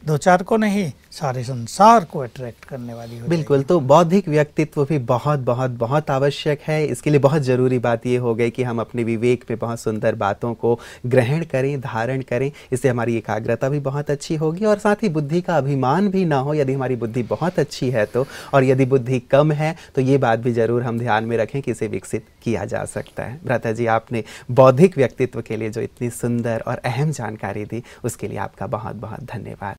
दो 0.03 0.17
चार 0.17 0.43
को 0.43 0.57
नहीं 0.57 0.91
सारे 1.15 1.43
संसार 1.43 2.03
को 2.03 2.19
अट्रैक्ट 2.19 2.65
करने 2.65 2.93
वाली 2.93 3.17
हो 3.17 3.27
बिल्कुल 3.27 3.63
तो 3.63 3.79
बौद्धिक 3.81 4.27
व्यक्तित्व 4.29 4.83
भी 4.85 4.97
बहुत 5.07 5.39
बहुत 5.41 5.71
बहुत 5.73 6.09
आवश्यक 6.11 6.61
है। 6.61 6.85
इसके 6.85 7.09
लिए 7.09 7.19
बहुत 7.19 7.41
ज़रूरी 7.41 7.79
बात 7.79 8.05
ये 8.07 8.17
हो 8.17 8.33
गई 8.35 8.49
कि 8.49 8.63
हम 8.63 8.79
अपने 8.79 9.03
विवेक 9.03 9.43
पे 9.47 9.55
बहुत 9.57 9.79
सुंदर 9.79 10.15
बातों 10.15 10.53
को 10.55 10.73
ग्रहण 11.05 11.43
करें 11.45 11.79
धारण 11.81 12.21
करें। 12.23 12.51
इससे 12.71 12.89
हमारी 12.89 13.15
एकाग्रता 13.17 13.69
भी 13.69 13.79
बहुत 13.81 14.09
अच्छी 14.11 14.35
होगी 14.35 14.65
और 14.65 14.79
साथ 14.79 15.03
ही 15.03 15.09
बुद्धि 15.11 15.41
का 15.41 15.57
अभिमान 15.57 16.09
भी 16.09 16.25
ना 16.25 16.37
हो। 16.39 16.53
यदि 16.53 16.73
हमारी 16.73 16.95
बुद्धि 16.97 17.23
बहुत 17.25 17.59
अच्छी 17.59 17.89
है 17.91 18.05
तो 18.07 18.25
और 18.53 18.63
यदि 18.63 18.85
बुद्धि 18.87 19.19
कम 19.31 19.51
है 19.53 19.75
तो 19.95 20.01
ये 20.01 20.17
बात 20.19 20.39
भी 20.39 20.53
ज़रूर 20.53 20.83
हम 20.83 20.99
ध्यान 20.99 21.25
में 21.25 21.37
रखें 21.37 21.61
कि 21.61 21.71
इसे 21.71 21.87
विकसित 21.87 22.25
किया 22.43 22.65
जा 22.65 22.83
सकता 22.87 23.23
है। 23.23 23.39
भ्राता 23.45 23.71
जी 23.71 23.85
आपने 23.91 24.23
बौद्धिक 24.51 24.97
व्यक्तित्व 24.97 25.41
के 25.41 25.57
लिए 25.57 25.69
जो 25.69 25.81
इतनी 25.81 26.09
सुंदर 26.11 26.63
और 26.67 26.81
अहम 26.85 27.11
जानकारी 27.13 27.65
दी 27.65 27.83
उसके 28.03 28.27
लिए 28.27 28.37
आपका 28.39 28.67
बहुत 28.69 28.95
बहुत 28.97 29.23
धन्यवाद। 29.25 29.75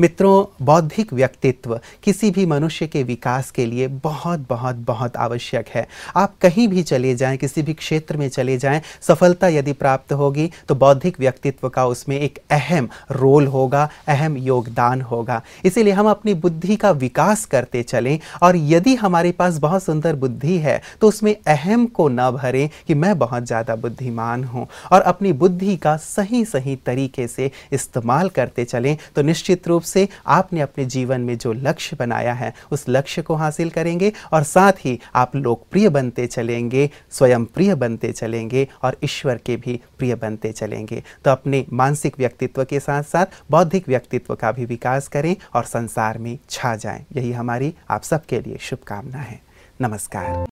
मित्रों, 0.00 0.44
बौद्धिक 0.62 1.12
व्यक्तित्व 1.12 1.78
किसी 2.02 2.30
भी 2.30 2.44
मनुष्य 2.46 2.86
के 2.86 3.02
विकास 3.02 3.50
के 3.50 3.64
लिए 3.66 3.86
बहुत 4.04 4.46
बहुत 4.48 4.76
बहुत 4.86 5.16
आवश्यक 5.18 5.68
है। 5.68 5.86
आप 6.16 6.34
कहीं 6.42 6.66
भी 6.68 6.82
चले 6.82 7.14
जाएँ, 7.14 7.36
किसी 7.36 7.62
भी 7.62 7.72
क्षेत्र 7.74 8.16
में 8.16 8.28
चले 8.28 8.56
जाएँ, 8.58 8.80
सफलता 9.02 9.48
यदि 9.48 9.72
प्राप्त 9.74 10.12
होगी 10.12 10.50
तो 10.68 10.74
बौद्धिक 10.74 11.18
व्यक्तित्व 11.20 11.68
का 11.68 11.84
उसमें 11.86 12.18
एक 12.18 12.38
अहम 12.50 12.88
रोल 13.12 13.46
होगा, 13.46 13.88
अहम 14.08 14.36
योगदान 14.38 15.00
होगा। 15.02 15.40
इसीलिए 15.64 15.92
हम 15.92 16.08
अपनी 16.10 16.34
बुद्धि 16.36 16.76
का 16.76 16.90
विकास 16.92 17.44
करते 17.46 17.82
चलें 17.82 18.18
और 18.42 18.56
यदि 18.56 18.94
हमारे 18.94 19.32
पास 19.32 19.58
बहुत 19.58 19.82
सुंदर 19.82 20.16
बुद्धि 20.16 20.56
है 20.58 20.80
तो 21.00 21.08
उसमें 21.08 21.34
अहम 21.46 21.86
को 21.88 22.08
न 22.08 22.30
भरें 22.32 22.68
कि 22.86 22.94
मैं 22.94 23.18
बहुत 23.18 23.46
ज़्यादा 23.46 23.76
बुद्धिमान 23.76 24.44
हूँ 24.44 24.66
और 24.92 25.00
अपनी 25.02 25.32
बुद्धि 25.34 25.76
का 25.76 25.96
सही 25.98 26.44
सही 26.46 26.76
तरीके 26.86 27.26
से 27.28 27.50
इस्तेमाल 27.72 28.28
करते 28.30 28.64
चलें 28.64 28.96
तो 29.16 29.22
निश्चित 29.22 29.68
रूप 29.68 29.82
से 29.90 30.08
आपने 30.26 30.60
अपने 30.60 30.84
जीवन 30.86 31.20
में 31.20 31.36
जो 31.38 31.52
लक्ष्य 31.52 31.96
बनाया 31.96 32.32
है, 32.32 32.52
उस 32.72 32.84
लक्ष्य 32.88 33.22
को 33.22 33.34
हासिल 33.34 33.70
करेंगे 33.70 34.12
और 34.32 34.42
साथ 34.44 34.84
ही 34.84 34.98
आप 35.14 35.36
लोकप्रिय 35.36 35.88
बनते 35.88 36.26
चलेंगे, 36.26 36.88
स्वयं 37.10 37.44
प्रिय 37.44 37.74
बनते 37.74 38.12
चलेंगे 38.12 38.66
और 38.82 38.96
ईश्वर 39.04 39.36
के 39.36 39.56
भी 39.56 39.80
प्रिय 39.98 40.14
बनते 40.14 40.52
चलेंगे। 40.52 41.02
तो 41.24 41.30
अपने 41.30 41.64
मानसिक 41.72 42.18
व्यक्तित्व 42.18 42.64
के 42.64 42.80
साथ 42.80 43.02
साथ 43.02 43.42
बौद्धिक 43.50 43.88
व्यक्तित्व 43.88 44.34
का 44.34 44.52
भी 44.52 44.64
विकास 44.64 45.08
करें 45.08 45.34
और 45.54 45.64
संसार 45.64 46.18
में 46.18 46.38
छा 46.50 46.74
जाएँ। 46.76 47.04
यही 47.16 47.32
हमारी 47.32 47.74
आप 47.90 48.02
सबके 48.02 48.40
लिए 48.40 48.58
शुभकामना 48.60 49.18
है। 49.18 49.40
नमस्कार। 49.80 50.44